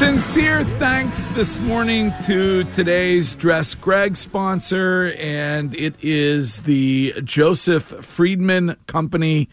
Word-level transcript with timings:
Sincere 0.00 0.64
thanks 0.64 1.26
this 1.28 1.60
morning 1.60 2.10
to 2.24 2.64
today's 2.72 3.34
Dress 3.34 3.74
Greg 3.74 4.16
sponsor, 4.16 5.12
and 5.18 5.76
it 5.76 5.94
is 6.00 6.62
the 6.62 7.12
Joseph 7.22 7.84
Freedman 7.84 8.76
Company, 8.86 9.50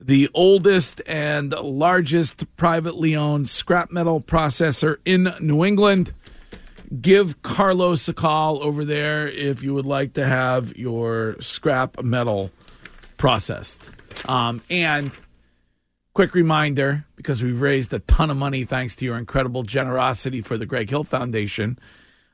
the 0.00 0.30
oldest 0.32 1.02
and 1.08 1.50
largest 1.50 2.44
privately 2.54 3.16
owned 3.16 3.48
scrap 3.48 3.90
metal 3.90 4.20
processor 4.20 4.98
in 5.04 5.34
New 5.40 5.64
England. 5.64 6.14
Give 7.00 7.42
Carlos 7.42 8.08
a 8.08 8.14
call 8.14 8.62
over 8.62 8.84
there 8.84 9.26
if 9.26 9.60
you 9.64 9.74
would 9.74 9.86
like 9.86 10.12
to 10.12 10.24
have 10.24 10.76
your 10.76 11.34
scrap 11.40 12.00
metal 12.00 12.52
processed. 13.16 13.90
Um, 14.28 14.62
and 14.70 15.10
quick 16.20 16.34
reminder 16.34 17.06
because 17.16 17.42
we've 17.42 17.62
raised 17.62 17.94
a 17.94 17.98
ton 18.00 18.28
of 18.28 18.36
money 18.36 18.62
thanks 18.62 18.94
to 18.94 19.06
your 19.06 19.16
incredible 19.16 19.62
generosity 19.62 20.42
for 20.42 20.58
the 20.58 20.66
Greg 20.66 20.90
Hill 20.90 21.02
Foundation. 21.02 21.78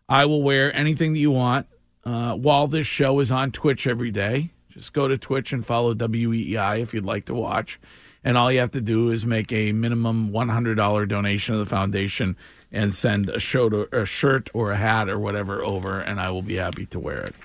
I 0.08 0.24
will 0.24 0.42
wear 0.42 0.74
anything 0.74 1.12
that 1.12 1.20
you 1.20 1.30
want 1.30 1.68
uh, 2.04 2.34
while 2.34 2.66
this 2.66 2.88
show 2.88 3.20
is 3.20 3.30
on 3.30 3.52
Twitch 3.52 3.86
every 3.86 4.10
day. 4.10 4.50
Just 4.70 4.92
go 4.92 5.06
to 5.06 5.16
Twitch 5.16 5.52
and 5.52 5.64
follow 5.64 5.94
WEEI 5.94 6.80
if 6.80 6.94
you'd 6.94 7.04
like 7.04 7.26
to 7.26 7.34
watch. 7.34 7.78
And 8.24 8.36
all 8.36 8.50
you 8.50 8.58
have 8.58 8.72
to 8.72 8.80
do 8.80 9.12
is 9.12 9.24
make 9.24 9.52
a 9.52 9.70
minimum 9.70 10.32
$100 10.32 11.08
donation 11.08 11.54
to 11.54 11.60
the 11.60 11.64
foundation 11.64 12.36
and 12.72 12.92
send 12.92 13.28
a, 13.28 13.38
show 13.38 13.68
to, 13.68 13.88
a 13.96 14.04
shirt 14.04 14.50
or 14.52 14.72
a 14.72 14.76
hat 14.76 15.08
or 15.08 15.16
whatever 15.16 15.62
over, 15.62 16.00
and 16.00 16.20
I 16.20 16.32
will 16.32 16.42
be 16.42 16.56
happy 16.56 16.86
to 16.86 16.98
wear 16.98 17.20
it. 17.20 17.36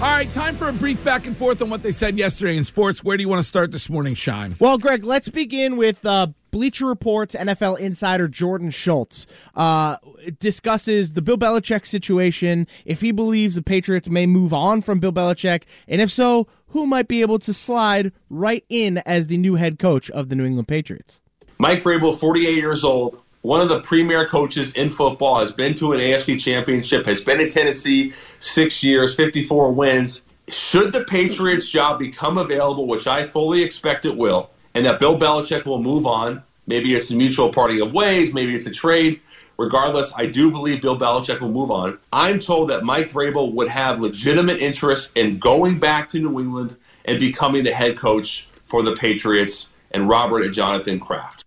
All 0.00 0.04
right, 0.04 0.32
time 0.32 0.54
for 0.54 0.68
a 0.68 0.72
brief 0.72 1.02
back 1.02 1.26
and 1.26 1.36
forth 1.36 1.60
on 1.60 1.70
what 1.70 1.82
they 1.82 1.90
said 1.90 2.16
yesterday 2.16 2.56
in 2.56 2.62
sports. 2.62 3.02
Where 3.02 3.16
do 3.16 3.22
you 3.24 3.28
want 3.28 3.40
to 3.42 3.48
start 3.48 3.72
this 3.72 3.90
morning, 3.90 4.14
Shine? 4.14 4.54
Well, 4.60 4.78
Greg, 4.78 5.02
let's 5.02 5.28
begin 5.28 5.76
with 5.76 6.06
uh, 6.06 6.28
Bleacher 6.52 6.86
Report's 6.86 7.34
NFL 7.34 7.80
insider 7.80 8.28
Jordan 8.28 8.70
Schultz 8.70 9.26
uh, 9.56 9.96
discusses 10.38 11.14
the 11.14 11.20
Bill 11.20 11.36
Belichick 11.36 11.84
situation. 11.84 12.68
If 12.84 13.00
he 13.00 13.10
believes 13.10 13.56
the 13.56 13.62
Patriots 13.62 14.08
may 14.08 14.24
move 14.24 14.52
on 14.52 14.82
from 14.82 15.00
Bill 15.00 15.12
Belichick, 15.12 15.64
and 15.88 16.00
if 16.00 16.12
so, 16.12 16.46
who 16.68 16.86
might 16.86 17.08
be 17.08 17.20
able 17.20 17.40
to 17.40 17.52
slide 17.52 18.12
right 18.30 18.64
in 18.68 18.98
as 18.98 19.26
the 19.26 19.36
new 19.36 19.56
head 19.56 19.80
coach 19.80 20.10
of 20.10 20.28
the 20.28 20.36
New 20.36 20.44
England 20.44 20.68
Patriots? 20.68 21.20
Mike 21.58 21.82
Vrabel, 21.82 22.14
48 22.14 22.54
years 22.54 22.84
old, 22.84 23.20
one 23.48 23.62
of 23.62 23.70
the 23.70 23.80
premier 23.80 24.26
coaches 24.26 24.74
in 24.74 24.90
football, 24.90 25.40
has 25.40 25.50
been 25.50 25.72
to 25.72 25.94
an 25.94 26.00
AFC 26.00 26.38
championship, 26.38 27.06
has 27.06 27.22
been 27.22 27.40
in 27.40 27.48
Tennessee 27.48 28.12
six 28.40 28.84
years, 28.84 29.14
54 29.14 29.72
wins. 29.72 30.20
Should 30.48 30.92
the 30.92 31.04
Patriots 31.04 31.70
job 31.70 31.98
become 31.98 32.36
available, 32.36 32.86
which 32.86 33.06
I 33.06 33.24
fully 33.24 33.62
expect 33.62 34.04
it 34.04 34.14
will, 34.18 34.50
and 34.74 34.84
that 34.84 34.98
Bill 34.98 35.18
Belichick 35.18 35.64
will 35.64 35.82
move 35.82 36.06
on, 36.06 36.42
maybe 36.66 36.94
it's 36.94 37.10
a 37.10 37.16
mutual 37.16 37.50
parting 37.50 37.80
of 37.80 37.94
ways, 37.94 38.34
maybe 38.34 38.54
it's 38.54 38.66
a 38.66 38.70
trade. 38.70 39.18
Regardless, 39.56 40.12
I 40.14 40.26
do 40.26 40.50
believe 40.50 40.82
Bill 40.82 40.98
Belichick 40.98 41.40
will 41.40 41.48
move 41.48 41.70
on. 41.70 41.96
I'm 42.12 42.40
told 42.40 42.68
that 42.68 42.84
Mike 42.84 43.10
Vrabel 43.10 43.54
would 43.54 43.68
have 43.68 43.98
legitimate 43.98 44.60
interest 44.60 45.16
in 45.16 45.38
going 45.38 45.78
back 45.78 46.10
to 46.10 46.18
New 46.18 46.38
England 46.38 46.76
and 47.06 47.18
becoming 47.18 47.64
the 47.64 47.72
head 47.72 47.96
coach 47.96 48.46
for 48.66 48.82
the 48.82 48.94
Patriots 48.94 49.68
and 49.90 50.06
Robert 50.06 50.42
and 50.42 50.52
Jonathan 50.52 51.00
Kraft. 51.00 51.37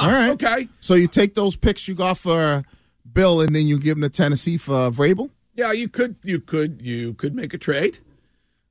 Huh, 0.00 0.06
All 0.06 0.12
right. 0.12 0.30
Okay. 0.30 0.68
So 0.80 0.94
you 0.94 1.08
take 1.08 1.34
those 1.34 1.56
picks 1.56 1.88
you 1.88 1.94
got 1.94 2.18
for 2.18 2.64
Bill, 3.12 3.40
and 3.40 3.54
then 3.54 3.66
you 3.66 3.78
give 3.78 3.98
them 3.98 4.02
to 4.02 4.10
Tennessee 4.14 4.56
for 4.58 4.90
Vrabel. 4.90 5.30
Yeah, 5.54 5.72
you 5.72 5.88
could 5.88 6.16
you 6.22 6.38
could 6.40 6.82
you 6.82 7.14
could 7.14 7.34
make 7.34 7.54
a 7.54 7.58
trade. 7.58 7.98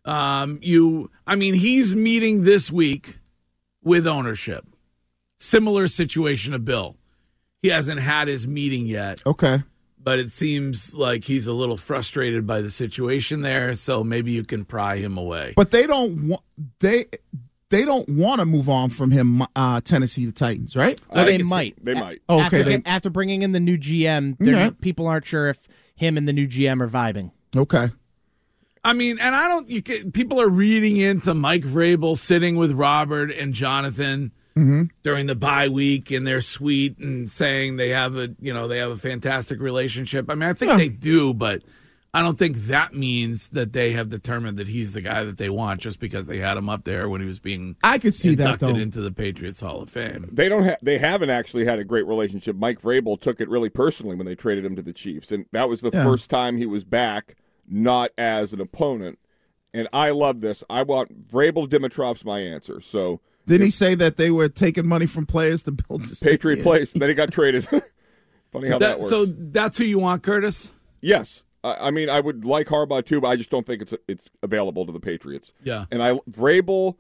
Um 0.03 0.59
you 0.61 1.09
I 1.25 1.35
mean 1.35 1.55
he's 1.55 1.95
meeting 1.95 2.43
this 2.43 2.71
week 2.71 3.17
with 3.83 4.05
ownership. 4.05 4.65
Similar 5.39 5.87
situation 5.87 6.51
to 6.53 6.59
Bill. 6.59 6.95
He 7.61 7.69
hasn't 7.69 7.99
had 8.01 8.27
his 8.27 8.45
meeting 8.45 8.85
yet, 8.85 9.21
Okay. 9.25 9.63
but 10.01 10.19
it 10.19 10.29
seems 10.29 10.93
like 10.93 11.23
he's 11.23 11.47
a 11.47 11.53
little 11.53 11.77
frustrated 11.77 12.45
by 12.45 12.61
the 12.61 12.69
situation 12.69 13.41
there, 13.41 13.75
so 13.75 14.03
maybe 14.03 14.31
you 14.31 14.43
can 14.43 14.63
pry 14.65 14.97
him 14.97 15.17
away. 15.17 15.53
But 15.57 15.71
they 15.71 15.87
don't 15.87 16.27
want 16.27 16.43
they 16.79 17.05
they 17.75 17.85
don't 17.85 18.07
want 18.09 18.39
to 18.39 18.45
move 18.45 18.69
on 18.69 18.89
from 18.89 19.11
him. 19.11 19.43
Uh, 19.55 19.81
Tennessee, 19.81 20.25
the 20.25 20.31
Titans, 20.31 20.75
right? 20.75 20.99
Well, 21.09 21.25
they 21.25 21.41
might. 21.43 21.75
They 21.83 21.93
might. 21.93 22.21
Okay. 22.29 22.41
after, 22.43 22.63
They, 22.63 22.81
after 22.85 23.09
bringing 23.09 23.41
in 23.41 23.51
the 23.51 23.59
new 23.59 23.77
GM, 23.77 24.37
they're- 24.39 24.55
Okay. 24.55 24.71
people 24.81 25.07
aren't 25.07 25.25
sure 25.25 25.49
if 25.49 25.59
him 25.95 26.17
and 26.17 26.27
the 26.27 26.33
new 26.33 26.47
GM 26.47 26.81
are 26.81 26.87
vibing. 26.89 27.31
okay. 27.55 27.89
I 28.83 28.93
mean, 28.93 29.17
and 29.19 29.33
I 29.35 29.47
don't. 29.47 29.67
You 29.67 29.81
can, 29.81 30.11
people 30.11 30.39
are 30.39 30.47
reading 30.47 30.97
into 30.97 31.33
Mike 31.33 31.63
Vrabel 31.63 32.15
sitting 32.15 32.55
with 32.55 32.71
Robert 32.71 33.31
and 33.31 33.51
Jonathan 33.53 34.31
during 35.03 35.25
the 35.25 35.33
bye 35.35 35.67
week 35.69 36.11
in 36.11 36.23
their 36.23 36.39
suite 36.39 36.97
and 36.99 37.27
saying 37.29 37.77
they 37.77 37.89
have 37.89 38.15
a 38.15 38.29
you 38.39 38.53
know 38.53 38.67
they 38.67 38.77
have 38.77 38.91
a 38.91 38.95
fantastic 38.97 39.59
relationship. 39.59 40.29
I 40.29 40.35
mean, 40.35 40.47
I 40.47 40.53
think 40.53 40.69
Yeah. 40.69 40.77
they 40.77 40.89
do, 40.89 41.33
but 41.33 41.63
I 42.15 42.21
don't 42.21 42.37
think 42.39 42.55
that 42.67 42.93
means 42.95 43.49
that 43.49 43.73
they 43.73 43.91
have 43.91 44.09
determined 44.09 44.57
that 44.57 44.67
he's 44.67 44.93
the 44.93 45.01
guy 45.01 45.23
that 45.25 45.37
they 45.37 45.49
want 45.49 45.81
just 45.81 45.99
because 45.99 46.27
they 46.27 46.37
had 46.37 46.55
him 46.57 46.69
up 46.69 46.83
there 46.85 47.09
when 47.09 47.19
he 47.21 47.27
was 47.27 47.39
being 47.39 47.75
I 47.83 47.97
could 47.97 48.15
see 48.15 48.35
that 48.35 48.43
inducted 48.43 48.75
though. 48.75 48.79
into 48.79 49.01
the 49.01 49.11
Patriots 49.11 49.59
Hall 49.59 49.81
of 49.81 49.89
Fame. 49.89 50.29
They 50.31 50.47
don't. 50.49 50.63
Ha- 50.63 50.77
they 50.81 50.97
haven't 50.97 51.29
actually 51.29 51.65
had 51.65 51.77
a 51.79 51.83
great 51.83 52.07
relationship. 52.07 52.55
Mike 52.55 52.81
Vrabel 52.81 53.19
took 53.19 53.41
it 53.41 53.49
really 53.49 53.69
personally 53.69 54.15
when 54.15 54.25
they 54.25 54.35
traded 54.35 54.65
him 54.65 54.75
to 54.77 54.81
the 54.81 54.93
Chiefs, 54.93 55.31
and 55.31 55.45
that 55.51 55.67
was 55.69 55.81
the 55.81 55.91
Yeah. 55.93 56.03
first 56.03 56.29
time 56.29 56.57
he 56.57 56.65
was 56.65 56.83
back, 56.83 57.35
not 57.67 58.11
as 58.17 58.53
an 58.53 58.61
opponent. 58.61 59.19
And 59.73 59.89
I 59.91 60.11
love 60.11 60.39
this. 60.39 60.63
I 60.69 60.83
want 60.83 61.27
Vrabel 61.29 61.67
Dimitrov's 61.69 62.23
my 62.23 62.39
answer. 62.39 62.79
So 62.79 63.19
Didn't 63.45 63.65
he 63.65 63.71
say 63.71 63.93
that 63.95 64.15
they 64.15 64.31
were 64.31 64.47
taking 64.47 64.87
money 64.87 65.05
from 65.05 65.25
players 65.25 65.63
to 65.63 65.71
build 65.73 66.03
this 66.03 66.19
Patriot 66.21 66.63
place, 66.63 66.93
and 66.93 67.01
then 67.01 67.09
he 67.09 67.13
got 67.15 67.31
traded. 67.31 67.67
Funny 68.51 68.65
So, 68.67 68.71
how 68.71 68.79
that, 68.79 68.79
that, 68.79 68.97
works. 68.99 69.09
so 69.09 69.25
that's 69.25 69.77
who 69.77 69.83
you 69.83 69.99
want, 69.99 70.23
Curtis? 70.23 70.71
yes, 71.01 71.43
I, 71.65 71.87
I 71.87 71.91
mean 71.91 72.09
I 72.09 72.19
would 72.19 72.45
like 72.45 72.67
Harbaugh 72.67 73.05
too, 73.05 73.19
but 73.21 73.27
I 73.29 73.35
just 73.35 73.49
don't 73.49 73.65
think 73.65 73.81
it's 73.81 73.93
it's 74.07 74.29
available 74.43 74.85
to 74.85 74.91
the 74.91 74.99
Patriots. 74.99 75.51
Yeah. 75.63 75.85
And 75.91 76.01
I 76.03 76.13
Vrabel 76.29 76.95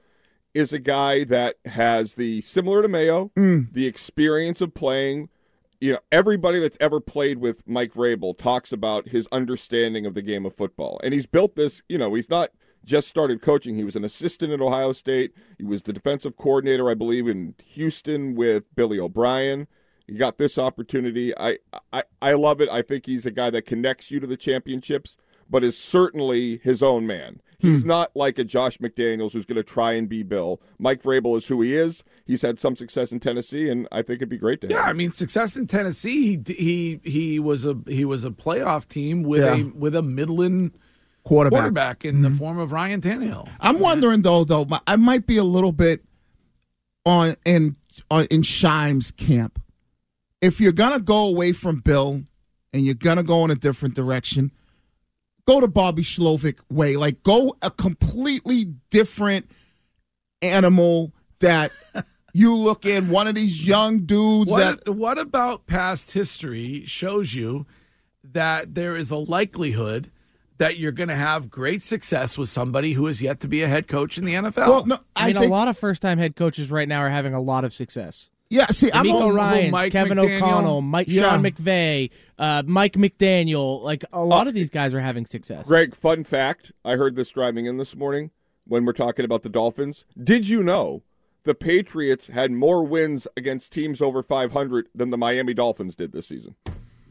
is 0.53 0.71
a 0.73 0.79
guy 0.79 1.23
that 1.25 1.55
has 1.65 2.13
the 2.13 2.41
similar 2.41 2.81
to 2.81 2.87
Mayo, 2.87 3.31
Mm. 3.37 3.71
the 3.73 3.85
experience 3.87 4.61
of 4.61 4.73
playing. 4.73 5.29
You 5.81 5.91
know, 5.93 5.99
everybody 6.11 6.59
that's 6.61 6.77
ever 6.79 6.99
played 7.01 7.39
with 7.39 7.67
Mike 7.67 7.93
Vrabel 7.93 8.35
talks 8.37 8.71
about 8.71 9.09
his 9.09 9.27
understanding 9.31 10.05
of 10.05 10.13
the 10.13 10.21
game 10.21 10.45
of 10.45 10.55
football, 10.55 10.99
and 11.03 11.13
he's 11.13 11.25
built 11.25 11.55
this. 11.55 11.83
You 11.89 11.97
know, 11.97 12.13
he's 12.13 12.29
not 12.29 12.51
just 12.85 13.07
started 13.09 13.41
coaching. 13.41 13.75
He 13.75 13.83
was 13.83 13.95
an 13.97 14.05
assistant 14.05 14.53
at 14.53 14.61
Ohio 14.61 14.93
State. 14.93 15.33
He 15.57 15.63
was 15.65 15.83
the 15.83 15.91
defensive 15.91 16.37
coordinator, 16.37 16.89
I 16.89 16.93
believe, 16.93 17.27
in 17.27 17.55
Houston 17.73 18.35
with 18.35 18.63
Billy 18.75 18.99
O'Brien. 18.99 19.67
He 20.07 20.13
got 20.15 20.37
this 20.37 20.57
opportunity. 20.57 21.35
I, 21.37 21.57
I 21.91 22.03
I 22.21 22.33
love 22.33 22.61
it. 22.61 22.69
I 22.69 22.81
think 22.81 23.05
he's 23.05 23.25
a 23.25 23.31
guy 23.31 23.49
that 23.49 23.65
connects 23.65 24.11
you 24.11 24.19
to 24.19 24.27
the 24.27 24.37
championships, 24.37 25.17
but 25.49 25.63
is 25.63 25.77
certainly 25.77 26.57
his 26.63 26.83
own 26.83 27.07
man. 27.07 27.41
He's 27.57 27.81
hmm. 27.81 27.87
not 27.87 28.15
like 28.15 28.37
a 28.37 28.43
Josh 28.43 28.77
McDaniels 28.77 29.33
who's 29.33 29.45
going 29.45 29.55
to 29.55 29.63
try 29.63 29.93
and 29.93 30.07
be 30.07 30.23
Bill. 30.23 30.61
Mike 30.77 31.01
Vrabel 31.01 31.37
is 31.37 31.47
who 31.47 31.61
he 31.61 31.75
is. 31.75 32.03
He's 32.25 32.41
had 32.41 32.59
some 32.59 32.75
success 32.75 33.11
in 33.11 33.19
Tennessee, 33.19 33.69
and 33.69 33.87
I 33.91 34.01
think 34.01 34.17
it'd 34.17 34.29
be 34.29 34.37
great 34.37 34.61
to 34.61 34.67
have. 34.67 34.71
Yeah, 34.71 34.83
I 34.83 34.93
mean 34.93 35.11
success 35.11 35.55
in 35.55 35.67
Tennessee. 35.67 36.41
He 36.45 36.53
he 36.53 36.99
he 37.03 37.39
was 37.39 37.65
a 37.65 37.77
he 37.87 38.05
was 38.05 38.23
a 38.25 38.31
playoff 38.31 38.87
team 38.87 39.23
with 39.23 39.43
a 39.43 39.57
Yeah. 39.57 39.69
with 39.73 39.95
a 39.95 40.01
Midland 40.01 40.77
quarterback. 41.23 41.59
quarterback 41.59 42.05
in 42.05 42.21
the 42.21 42.29
mm-hmm. 42.29 42.37
form 42.37 42.59
of 42.59 42.71
Ryan 42.71 43.01
Tannehill. 43.01 43.49
I'm 43.59 43.79
wondering 43.79 44.21
though, 44.21 44.43
though 44.43 44.67
I 44.85 44.95
might 44.95 45.25
be 45.25 45.37
a 45.37 45.43
little 45.43 45.71
bit 45.71 46.03
on 47.05 47.35
in 47.45 47.75
on, 48.11 48.25
in 48.25 48.43
Shine's 48.43 49.11
camp. 49.11 49.59
If 50.45 50.61
you're 50.61 50.71
gonna 50.71 50.99
go 50.99 51.25
away 51.25 51.51
from 51.51 51.79
Bill 51.79 52.21
and 52.71 52.85
you're 52.85 52.93
gonna 52.93 53.23
go 53.23 53.43
in 53.45 53.51
a 53.51 53.55
different 53.55 53.95
direction, 53.95 54.51
go 55.47 55.59
to 55.59 55.67
Bobby 55.67 56.03
Slowik 56.03 56.59
way. 56.69 56.95
Like 56.97 57.23
go 57.23 57.55
a 57.61 57.71
completely 57.71 58.65
different 58.91 59.49
animal 60.41 61.13
that 61.39 61.71
you 62.33 62.55
look 62.55 62.85
in. 62.85 63.09
One 63.09 63.27
of 63.27 63.35
these 63.35 63.65
young 63.65 64.05
dudes 64.05 64.55
that 64.55 64.87
What 64.87 64.95
what 64.95 65.17
about 65.17 65.65
past 65.65 66.11
history 66.11 66.83
shows 66.85 67.33
you 67.33 67.65
that 68.23 68.75
there 68.75 68.95
is 68.95 69.09
a 69.09 69.17
likelihood 69.17 70.11
that 70.57 70.77
you're 70.77 70.91
going 70.91 71.09
to 71.09 71.15
have 71.15 71.49
great 71.49 71.83
success 71.83 72.37
with 72.37 72.47
somebody 72.49 72.93
who 72.93 73.07
is 73.07 73.21
yet 73.21 73.41
to 73.41 73.47
be 73.47 73.61
a 73.61 73.67
head 73.67 73.87
coach 73.87 74.17
in 74.17 74.25
the 74.25 74.33
NFL? 74.33 74.67
well, 74.67 74.85
no, 74.85 74.95
I 75.15 75.23
I, 75.23 75.25
mean, 75.27 75.37
think 75.37 75.49
a 75.49 75.53
lot 75.53 75.67
of 75.67 75.77
first-time 75.77 76.17
head 76.17 76.35
coaches 76.35 76.71
right 76.71 76.87
now 76.87 76.99
are 77.01 77.09
having 77.09 77.33
a 77.33 77.41
lot 77.41 77.65
of 77.65 77.73
success. 77.73 78.29
Yeah. 78.49 78.67
See, 78.67 78.91
I'm 78.93 79.05
DeMeco 79.05 79.11
all- 79.13 79.31
Ryans, 79.31 79.71
Mike 79.71 79.91
Kevin 79.91 80.17
McDaniel? 80.17 80.35
O'Connell, 80.37 80.81
Mike 80.81 81.07
Yeah. 81.09 81.21
Sean 81.31 81.43
McVay, 81.43 82.11
uh, 82.37 82.63
Mike 82.65 82.93
McDaniel. 82.93 83.81
Like 83.81 84.05
a 84.13 84.23
lot 84.23 84.47
of 84.47 84.53
these 84.53 84.69
guys 84.69 84.93
are 84.93 84.99
having 85.01 85.25
success. 85.25 85.67
Greg, 85.67 85.95
fun 85.95 86.23
fact. 86.23 86.71
I 86.83 86.93
heard 86.95 87.15
this 87.15 87.29
driving 87.31 87.65
in 87.65 87.77
this 87.77 87.95
morning 87.95 88.31
when 88.67 88.85
we're 88.85 88.93
talking 88.93 89.25
about 89.25 89.43
the 89.43 89.49
Dolphins. 89.49 90.05
Did 90.21 90.47
you 90.47 90.63
know 90.63 91.01
the 91.43 91.55
Patriots 91.55 92.27
had 92.27 92.51
more 92.51 92.83
wins 92.83 93.27
against 93.35 93.71
teams 93.73 94.01
over 94.01 94.21
500 94.23 94.87
than 94.95 95.09
the 95.09 95.17
Miami 95.17 95.53
Dolphins 95.53 95.95
did 95.95 96.11
this 96.11 96.27
season? 96.27 96.55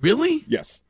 really? 0.00 0.44
Yes. 0.46 0.82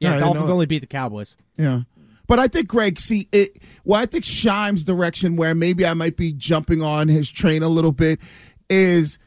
Yeah, 0.00 0.14
Yeah, 0.14 0.18
Dolphins 0.20 0.50
only 0.50 0.66
beat 0.66 0.80
the 0.80 0.86
Cowboys. 0.86 1.36
Yeah. 1.56 1.82
But 2.26 2.38
I 2.40 2.48
think 2.48 2.66
Greg, 2.68 2.98
see 2.98 3.28
it. 3.32 3.56
Well, 3.84 4.00
I 4.00 4.06
think 4.06 4.24
Shine's 4.24 4.82
direction, 4.84 5.36
where 5.36 5.54
maybe 5.54 5.86
I 5.86 5.94
might 5.94 6.16
be 6.16 6.32
jumping 6.32 6.82
on 6.82 7.06
his 7.08 7.30
train 7.30 7.62
a 7.62 7.68
little 7.68 7.92
bit, 7.92 8.18
is 8.68 9.18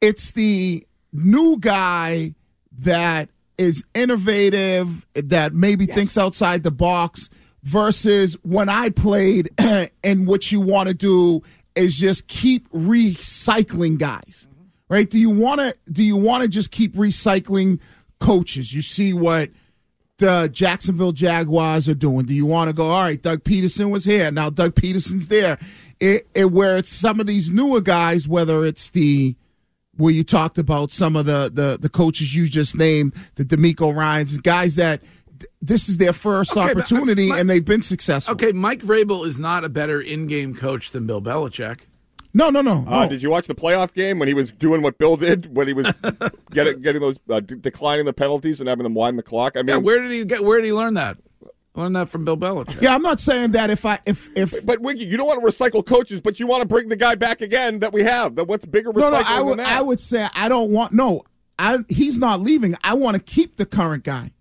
it's 0.00 0.30
the 0.32 0.86
new 1.12 1.58
guy 1.58 2.34
that 2.78 3.28
is 3.58 3.84
innovative, 3.94 5.06
that 5.14 5.52
maybe 5.52 5.86
thinks 5.86 6.16
outside 6.16 6.62
the 6.62 6.70
box, 6.70 7.28
versus 7.62 8.34
when 8.42 8.68
I 8.68 8.88
played, 8.88 9.50
and 10.04 10.26
what 10.26 10.50
you 10.50 10.60
want 10.60 10.88
to 10.88 10.94
do 10.94 11.42
is 11.74 11.98
just 11.98 12.26
keep 12.26 12.68
recycling 12.70 13.98
guys, 13.98 14.46
mm-hmm. 14.50 14.64
right? 14.88 15.08
Do 15.08 15.18
you 15.18 15.30
want 15.30 15.60
to? 15.60 15.76
Do 15.90 16.02
you 16.02 16.16
want 16.16 16.42
to 16.42 16.48
just 16.48 16.70
keep 16.70 16.94
recycling 16.94 17.80
coaches? 18.18 18.74
You 18.74 18.82
see 18.82 19.12
what 19.12 19.50
the 20.20 20.48
Jacksonville 20.52 21.12
Jaguars 21.12 21.88
are 21.88 21.94
doing. 21.94 22.26
Do 22.26 22.34
you 22.34 22.46
want 22.46 22.68
to 22.68 22.74
go? 22.74 22.90
All 22.90 23.02
right, 23.02 23.20
Doug 23.20 23.42
Pederson 23.42 23.90
was 23.90 24.04
here. 24.04 24.30
Now 24.30 24.50
Doug 24.50 24.74
Pederson's 24.74 25.28
there. 25.28 25.58
It, 25.98 26.28
it 26.34 26.50
where 26.52 26.76
it's 26.76 26.92
some 26.92 27.20
of 27.20 27.26
these 27.26 27.50
newer 27.50 27.80
guys, 27.80 28.26
whether 28.26 28.64
it's 28.64 28.88
the 28.90 29.36
where 30.00 30.12
you 30.12 30.24
talked 30.24 30.58
about 30.58 30.90
some 30.92 31.14
of 31.16 31.26
the 31.26 31.50
the, 31.52 31.78
the 31.80 31.88
coaches 31.88 32.34
you 32.34 32.48
just 32.48 32.76
named, 32.76 33.14
the 33.36 33.44
DeMeco 33.44 33.94
Ryans, 33.94 34.36
guys 34.38 34.76
that 34.76 35.00
this 35.62 35.88
is 35.88 35.96
their 35.98 36.12
first 36.12 36.52
Okay, 36.52 36.60
but, 36.60 36.68
uh, 36.68 36.80
opportunity 36.80 37.28
my- 37.28 37.38
and 37.38 37.48
they've 37.48 37.64
been 37.64 37.82
successful. 37.82 38.34
Okay, 38.34 38.52
Mike 38.52 38.82
Vrabel 38.82 39.26
is 39.26 39.38
not 39.38 39.64
a 39.64 39.68
better 39.68 40.00
in-game 40.00 40.54
coach 40.54 40.90
than 40.90 41.06
Bill 41.06 41.22
Belichick. 41.22 41.80
No, 42.32 42.48
no, 42.50 42.60
no. 42.62 42.84
Uh, 42.86 43.04
no. 43.04 43.08
did 43.08 43.22
you 43.22 43.30
watch 43.30 43.46
the 43.48 43.54
playoff 43.56 43.92
game 43.92 44.18
when 44.20 44.28
he 44.28 44.34
was 44.34 44.52
doing 44.52 44.82
what 44.82 44.98
Bill 44.98 45.16
did 45.16 45.54
when 45.54 45.66
he 45.66 45.72
was 45.72 45.90
getting 46.52 46.80
getting 46.80 47.00
those 47.00 47.18
uh, 47.28 47.40
d- 47.40 47.56
declining 47.56 48.04
the 48.06 48.12
penalties 48.12 48.60
and 48.60 48.68
having 48.68 48.84
them 48.84 48.94
wind 48.94 49.18
the 49.18 49.22
clock? 49.22 49.54
I 49.56 49.60
mean, 49.62 49.68
Yeah, 49.68 49.76
where 49.78 50.00
did 50.00 50.12
he 50.12 50.24
get? 50.24 50.44
Where 50.44 50.60
did 50.60 50.66
he 50.66 50.72
learn 50.72 50.94
that? 50.94 51.16
Learn 51.76 51.92
that 51.92 52.08
from 52.08 52.24
Bill 52.24 52.36
Belichick. 52.36 52.82
yeah, 52.82 52.94
I'm 52.94 53.02
not 53.02 53.20
saying 53.20 53.52
that 53.52 53.70
if 53.70 53.86
I 53.86 54.00
if 54.04 54.28
if 54.36 54.66
but 54.66 54.80
Wiggy, 54.80 55.04
you 55.04 55.16
don't 55.16 55.26
want 55.26 55.40
to 55.40 55.46
recycle 55.46 55.86
coaches, 55.86 56.20
but 56.20 56.40
you 56.40 56.46
want 56.46 56.62
to 56.62 56.68
bring 56.68 56.88
the 56.88 56.96
guy 56.96 57.14
back 57.14 57.40
again 57.40 57.78
that 57.78 57.92
we 57.92 58.02
have. 58.02 58.34
That 58.34 58.48
what's 58.48 58.64
bigger 58.64 58.90
recycling 58.90 59.00
no, 59.00 59.10
no, 59.10 59.22
I 59.24 59.40
would 59.40 59.50
than 59.58 59.64
that? 59.64 59.78
I 59.78 59.82
would 59.82 60.00
say 60.00 60.26
I 60.34 60.48
don't 60.48 60.70
want 60.72 60.92
no. 60.92 61.22
I 61.58 61.78
he's 61.88 62.18
not 62.18 62.40
leaving. 62.40 62.74
I 62.82 62.94
want 62.94 63.16
to 63.16 63.22
keep 63.22 63.56
the 63.56 63.66
current 63.66 64.02
guy. 64.02 64.32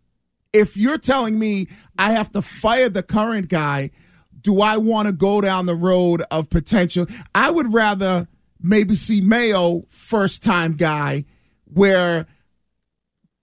If 0.54 0.76
you're 0.76 0.98
telling 0.98 1.38
me 1.38 1.68
I 2.00 2.14
have 2.14 2.32
to 2.32 2.42
fire 2.42 2.90
the 2.90 3.04
current 3.04 3.48
guy, 3.50 3.92
do 4.42 4.62
I 4.62 4.78
want 4.78 5.08
to 5.08 5.12
go 5.12 5.40
down 5.40 5.68
the 5.68 5.76
road 5.76 6.24
of 6.32 6.50
potential? 6.50 7.06
I 7.36 7.52
would 7.52 7.74
rather 7.74 8.28
maybe 8.60 8.96
see 8.96 9.22
Mayo 9.22 9.86
first 9.90 10.42
time 10.44 10.76
guy 10.76 11.26
where 11.66 12.26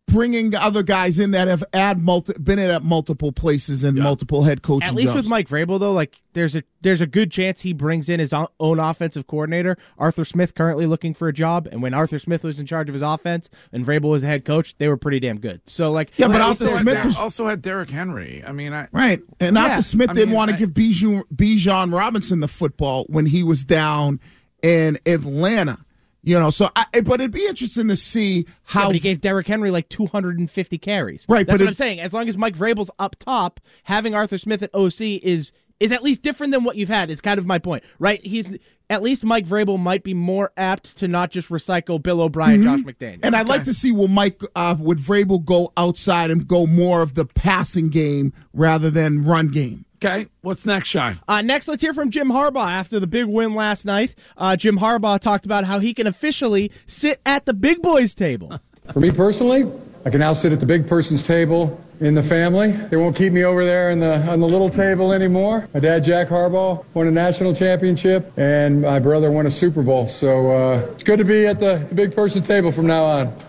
bringing 0.06 0.54
other 0.54 0.82
guys 0.82 1.18
in 1.18 1.32
that 1.32 1.48
have 1.48 1.64
had 1.72 2.00
multi, 2.02 2.32
been 2.34 2.58
at 2.58 2.82
multiple 2.84 3.32
places 3.32 3.82
and 3.82 3.98
multiple 3.98 4.44
head 4.44 4.62
coaches. 4.62 4.88
At 4.88 4.94
least 4.94 5.08
jobs. 5.08 5.16
with 5.16 5.26
Mike 5.28 5.48
Vrabel, 5.48 5.80
though, 5.80 5.92
like 5.92 6.20
there's 6.32 6.54
a 6.54 6.62
there's 6.80 7.00
a 7.00 7.06
good 7.06 7.30
chance 7.32 7.62
he 7.62 7.72
brings 7.72 8.08
in 8.08 8.20
his 8.20 8.32
own 8.32 8.78
offensive 8.78 9.26
coordinator. 9.26 9.76
Arthur 9.98 10.24
Smith 10.24 10.54
currently 10.54 10.86
looking 10.86 11.12
for 11.14 11.26
a 11.28 11.32
job, 11.32 11.66
and 11.70 11.82
when 11.82 11.92
Arthur 11.92 12.18
Smith 12.18 12.44
was 12.44 12.58
in 12.60 12.66
charge 12.66 12.88
of 12.88 12.92
his 12.92 13.02
offense 13.02 13.50
and 13.72 13.84
Vrabel 13.84 14.10
was 14.10 14.22
the 14.22 14.28
head 14.28 14.44
coach, 14.44 14.76
they 14.78 14.88
were 14.88 14.96
pretty 14.96 15.18
damn 15.18 15.38
good. 15.40 15.60
So 15.68 15.90
like, 15.90 16.12
Yeah, 16.16 16.28
but 16.28 16.40
Arthur 16.40 16.64
also, 16.66 16.78
Smith 16.78 16.96
had, 16.96 17.06
was- 17.06 17.16
also 17.16 17.48
had 17.48 17.62
Derrick 17.62 17.90
Henry. 17.90 18.44
I 18.46 18.52
mean, 18.52 18.72
I, 18.72 18.88
Right. 18.92 19.20
And 19.40 19.56
Yeah. 19.56 19.64
Arthur 19.64 19.82
Smith 19.82 20.10
I 20.10 20.14
didn't 20.14 20.28
mean, 20.28 20.36
want 20.36 20.50
to 20.52 20.56
give 20.56 20.70
Bijan, 20.70 21.24
Bijan 21.34 21.92
Robinson 21.92 22.40
the 22.40 22.48
football 22.48 23.04
when 23.08 23.26
he 23.26 23.42
was 23.42 23.64
down 23.64 24.20
in 24.62 24.98
Atlanta. 25.04 25.78
You 26.26 26.38
know, 26.38 26.50
so 26.50 26.68
I, 26.76 26.84
but 27.02 27.20
it'd 27.20 27.30
be 27.30 27.46
interesting 27.46 27.88
to 27.88 27.96
see 27.96 28.38
Yeah, 28.40 28.52
how 28.64 28.86
but 28.88 28.96
he 28.96 29.00
gave 29.00 29.20
Derrick 29.22 29.46
Henry 29.46 29.70
like 29.70 29.88
250 29.88 30.76
carries. 30.78 31.24
Right, 31.28 31.46
That's 31.46 31.54
but 31.58 31.64
what 31.64 31.68
it- 31.68 31.68
I'm 31.70 31.74
saying. 31.76 32.00
As 32.00 32.12
long 32.12 32.28
as 32.28 32.36
Mike 32.36 32.56
Vrabel's 32.56 32.90
up 32.98 33.16
top, 33.18 33.60
having 33.84 34.14
Arthur 34.14 34.36
Smith 34.36 34.62
at 34.62 34.70
OC 34.74 35.00
is 35.22 35.52
is 35.78 35.92
at 35.92 36.02
least 36.02 36.22
different 36.22 36.52
than 36.52 36.64
what 36.64 36.76
you've 36.76 36.88
had. 36.88 37.10
Is 37.10 37.20
kind 37.20 37.38
of 37.38 37.46
my 37.46 37.58
point, 37.58 37.84
right? 37.98 38.20
He's 38.24 38.48
at 38.90 39.02
least 39.02 39.22
Mike 39.24 39.46
Vrabel 39.46 39.78
might 39.78 40.02
be 40.04 40.14
more 40.14 40.50
apt 40.56 40.96
to 40.98 41.06
not 41.08 41.30
just 41.30 41.48
recycle 41.48 42.02
Bill 42.02 42.20
O'Brien, 42.22 42.62
Josh 42.62 42.80
McDaniel. 42.80 43.20
And 43.22 43.34
I'd 43.36 43.46
like 43.48 43.64
to 43.64 43.74
see 43.74 43.92
will 43.92 44.08
Mike 44.08 44.40
uh, 44.54 44.74
would 44.78 44.98
Vrabel 44.98 45.44
go 45.44 45.72
outside 45.76 46.30
and 46.30 46.46
go 46.48 46.66
more 46.66 47.02
of 47.02 47.14
the 47.14 47.24
passing 47.24 47.88
game 47.88 48.32
rather 48.52 48.90
than 48.90 49.24
run 49.24 49.48
game. 49.48 49.84
Okay. 50.06 50.26
What's 50.42 50.64
next, 50.66 50.88
Shine? 50.88 51.18
Uh, 51.26 51.42
next, 51.42 51.68
let's 51.68 51.82
hear 51.82 51.94
from 51.94 52.10
Jim 52.10 52.28
Harbaugh 52.28 52.70
after 52.70 53.00
the 53.00 53.06
big 53.06 53.26
win 53.26 53.54
last 53.54 53.84
night. 53.84 54.14
Uh, 54.36 54.56
Jim 54.56 54.78
Harbaugh 54.78 55.18
talked 55.20 55.44
about 55.44 55.64
how 55.64 55.78
he 55.78 55.94
can 55.94 56.06
officially 56.06 56.70
sit 56.86 57.20
at 57.26 57.46
the 57.46 57.54
big 57.54 57.82
boys 57.82 58.14
table. 58.14 58.60
For 58.92 59.00
me 59.00 59.10
personally, 59.10 59.70
I 60.04 60.10
can 60.10 60.20
now 60.20 60.34
sit 60.34 60.52
at 60.52 60.60
the 60.60 60.66
big 60.66 60.86
person's 60.86 61.22
table 61.22 61.80
in 61.98 62.14
the 62.14 62.22
family. 62.22 62.70
They 62.70 62.96
won't 62.96 63.16
keep 63.16 63.32
me 63.32 63.44
over 63.44 63.64
there 63.64 63.90
in 63.90 63.98
the, 63.98 64.20
on 64.30 64.40
the 64.40 64.46
little 64.46 64.70
table 64.70 65.12
anymore. 65.12 65.68
My 65.74 65.80
dad, 65.80 66.04
Jack 66.04 66.28
Harbaugh, 66.28 66.84
won 66.94 67.08
a 67.08 67.10
national 67.10 67.54
championship, 67.54 68.32
and 68.36 68.82
my 68.82 68.98
brother 68.98 69.32
won 69.32 69.46
a 69.46 69.50
Super 69.50 69.82
Bowl. 69.82 70.06
So 70.06 70.50
uh, 70.50 70.86
it's 70.92 71.02
good 71.02 71.18
to 71.18 71.24
be 71.24 71.46
at 71.46 71.58
the, 71.58 71.84
the 71.88 71.94
big 71.94 72.14
person's 72.14 72.46
table 72.46 72.70
from 72.70 72.86
now 72.86 73.04
on. 73.04 73.45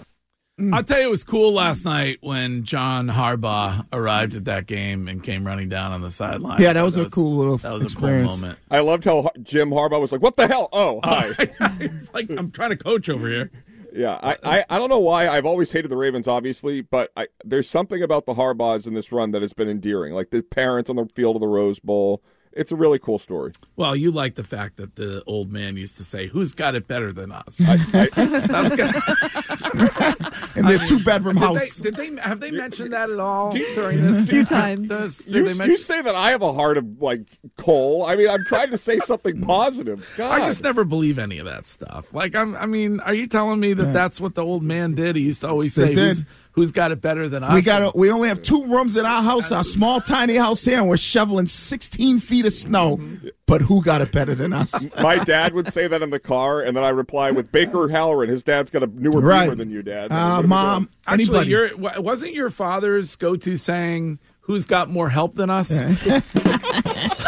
Mm. 0.59 0.73
I'll 0.73 0.83
tell 0.83 0.99
you, 0.99 1.07
it 1.07 1.11
was 1.11 1.23
cool 1.23 1.53
last 1.53 1.85
night 1.85 2.17
when 2.21 2.63
John 2.63 3.07
Harbaugh 3.07 3.85
arrived 3.93 4.33
at 4.33 4.45
that 4.45 4.65
game 4.65 5.07
and 5.07 5.21
came 5.21 5.45
running 5.45 5.69
down 5.69 5.91
on 5.91 6.01
the 6.01 6.09
sideline. 6.09 6.59
Yeah, 6.59 6.73
that 6.73 6.81
was 6.81 6.95
a 6.95 7.05
cool 7.09 7.37
little 7.37 7.57
That 7.57 7.73
was 7.73 7.83
experience. 7.83 8.29
a 8.29 8.31
cool 8.31 8.41
moment. 8.41 8.59
I 8.71 8.79
loved 8.79 9.05
how 9.05 9.29
Jim 9.43 9.69
Harbaugh 9.69 10.01
was 10.01 10.11
like, 10.11 10.21
"What 10.21 10.35
the 10.35 10.47
hell? 10.47 10.69
Oh, 10.73 10.99
hi." 11.03 11.29
it's 11.79 12.11
like 12.11 12.31
I'm 12.35 12.49
trying 12.49 12.71
to 12.71 12.75
coach 12.75 13.07
over 13.07 13.27
here. 13.29 13.51
Yeah, 13.93 14.19
I, 14.21 14.37
I, 14.43 14.65
I 14.69 14.77
don't 14.79 14.89
know 14.89 14.99
why. 14.99 15.27
I've 15.27 15.45
always 15.45 15.71
hated 15.71 15.89
the 15.89 15.97
Ravens, 15.97 16.27
obviously, 16.27 16.81
but 16.81 17.11
I, 17.15 17.27
there's 17.43 17.69
something 17.69 18.01
about 18.03 18.25
the 18.25 18.33
Harbaughs 18.33 18.85
in 18.87 18.93
this 18.95 19.11
run 19.11 19.31
that 19.31 19.41
has 19.41 19.53
been 19.53 19.69
endearing. 19.69 20.13
Like 20.13 20.29
the 20.31 20.41
parents 20.41 20.89
on 20.89 20.95
the 20.95 21.05
field 21.15 21.35
of 21.35 21.39
the 21.39 21.47
Rose 21.47 21.79
Bowl. 21.79 22.21
It's 22.57 22.71
a 22.71 22.75
really 22.75 22.99
cool 22.99 23.19
story. 23.19 23.51
Well, 23.75 23.95
you 23.95 24.11
like 24.11 24.35
the 24.35 24.43
fact 24.43 24.77
that 24.77 24.95
the 24.95 25.23
old 25.27 25.51
man 25.51 25.77
used 25.77 25.97
to 25.97 26.03
say, 26.03 26.27
"Who's 26.27 26.53
got 26.53 26.75
it 26.75 26.87
better 26.87 27.13
than 27.13 27.31
us?" 27.31 27.57
That 27.67 28.63
was 28.63 28.73
good. 28.73 30.57
In 30.57 30.65
their 30.65 30.79
two 30.79 31.03
bedroom 31.03 31.35
Did 31.35 31.43
house. 31.43 31.77
They, 31.77 31.91
did 31.91 31.95
they 31.95 32.21
have 32.21 32.39
they 32.39 32.51
mentioned 32.51 32.93
that 32.93 33.09
at 33.09 33.19
all 33.19 33.51
during 33.51 34.01
this? 34.01 34.29
Few 34.29 34.43
times. 34.45 34.87
Does- 34.89 35.19
did 35.19 35.35
You, 35.35 35.53
they 35.53 35.65
you 35.67 35.77
say 35.77 36.01
that 36.01 36.15
I 36.15 36.31
have 36.31 36.41
a 36.41 36.53
heart 36.53 36.77
of 36.77 37.01
like 37.01 37.21
coal. 37.57 38.05
I 38.05 38.15
mean, 38.15 38.29
I'm 38.29 38.43
trying 38.45 38.71
to 38.71 38.77
say 38.77 38.99
something 38.99 39.41
positive. 39.41 40.09
God. 40.17 40.31
I 40.41 40.45
just 40.45 40.63
never 40.63 40.83
believe 40.83 41.19
any 41.19 41.37
of 41.37 41.45
that 41.45 41.67
stuff. 41.67 42.13
Like, 42.13 42.35
I'm, 42.35 42.55
I 42.55 42.65
mean, 42.65 42.99
are 43.01 43.13
you 43.13 43.27
telling 43.27 43.59
me 43.59 43.73
that 43.73 43.93
that's 43.93 44.19
what 44.19 44.35
the 44.35 44.43
old 44.43 44.63
man 44.63 44.95
did? 44.95 45.15
He 45.15 45.23
used 45.23 45.41
to 45.41 45.47
always 45.47 45.75
They 45.75 45.93
say, 45.93 45.95
did. 45.95 46.17
Who's, 46.57 46.65
"Who's 46.65 46.71
got 46.73 46.91
it 46.91 46.99
better 46.99 47.29
than 47.29 47.43
us?" 47.43 47.53
We 47.53 47.61
got. 47.61 47.95
We 47.95 48.11
only 48.11 48.27
have 48.27 48.41
two 48.41 48.65
rooms 48.65 48.97
in 48.97 49.05
our 49.05 49.21
house, 49.23 49.51
our 49.51 49.63
small, 49.63 50.01
tiny 50.01 50.35
house 50.35 50.65
here, 50.65 50.79
and 50.79 50.89
we're 50.89 50.97
shoveling 50.97 51.45
16 51.47 52.19
feet 52.19 52.45
of 52.45 52.53
snow. 52.53 52.99
But 53.45 53.61
who 53.61 53.81
got 53.81 54.01
it 54.01 54.11
better 54.11 54.35
than 54.35 54.51
us? 54.51 54.87
My 55.01 55.23
dad 55.23 55.53
would 55.53 55.71
say 55.71 55.87
that 55.87 56.01
in 56.01 56.09
the 56.09 56.19
car, 56.19 56.59
and 56.61 56.75
then 56.75 56.83
I 56.83 56.89
reply 56.89 57.31
with 57.31 57.51
Baker 57.51 57.87
Halloran. 57.87 58.29
His 58.29 58.43
dad's 58.43 58.69
got 58.69 58.83
a 58.83 58.87
newer 58.87 59.21
Right. 59.21 59.45
Beamer 59.45 59.55
than 59.55 59.69
you, 59.69 59.81
Dad. 59.83 60.11
Uh, 60.11 60.41
Mom, 60.43 60.89
Actually, 61.07 61.23
anybody? 61.23 61.49
your 61.49 61.77
wasn't 62.01 62.33
your 62.33 62.49
father's 62.49 63.15
go-to 63.15 63.55
saying, 63.57 64.19
"Who's 64.41 64.65
got 64.65 64.89
more 64.89 65.09
help 65.09 65.35
than 65.35 65.49
us?" 65.49 65.71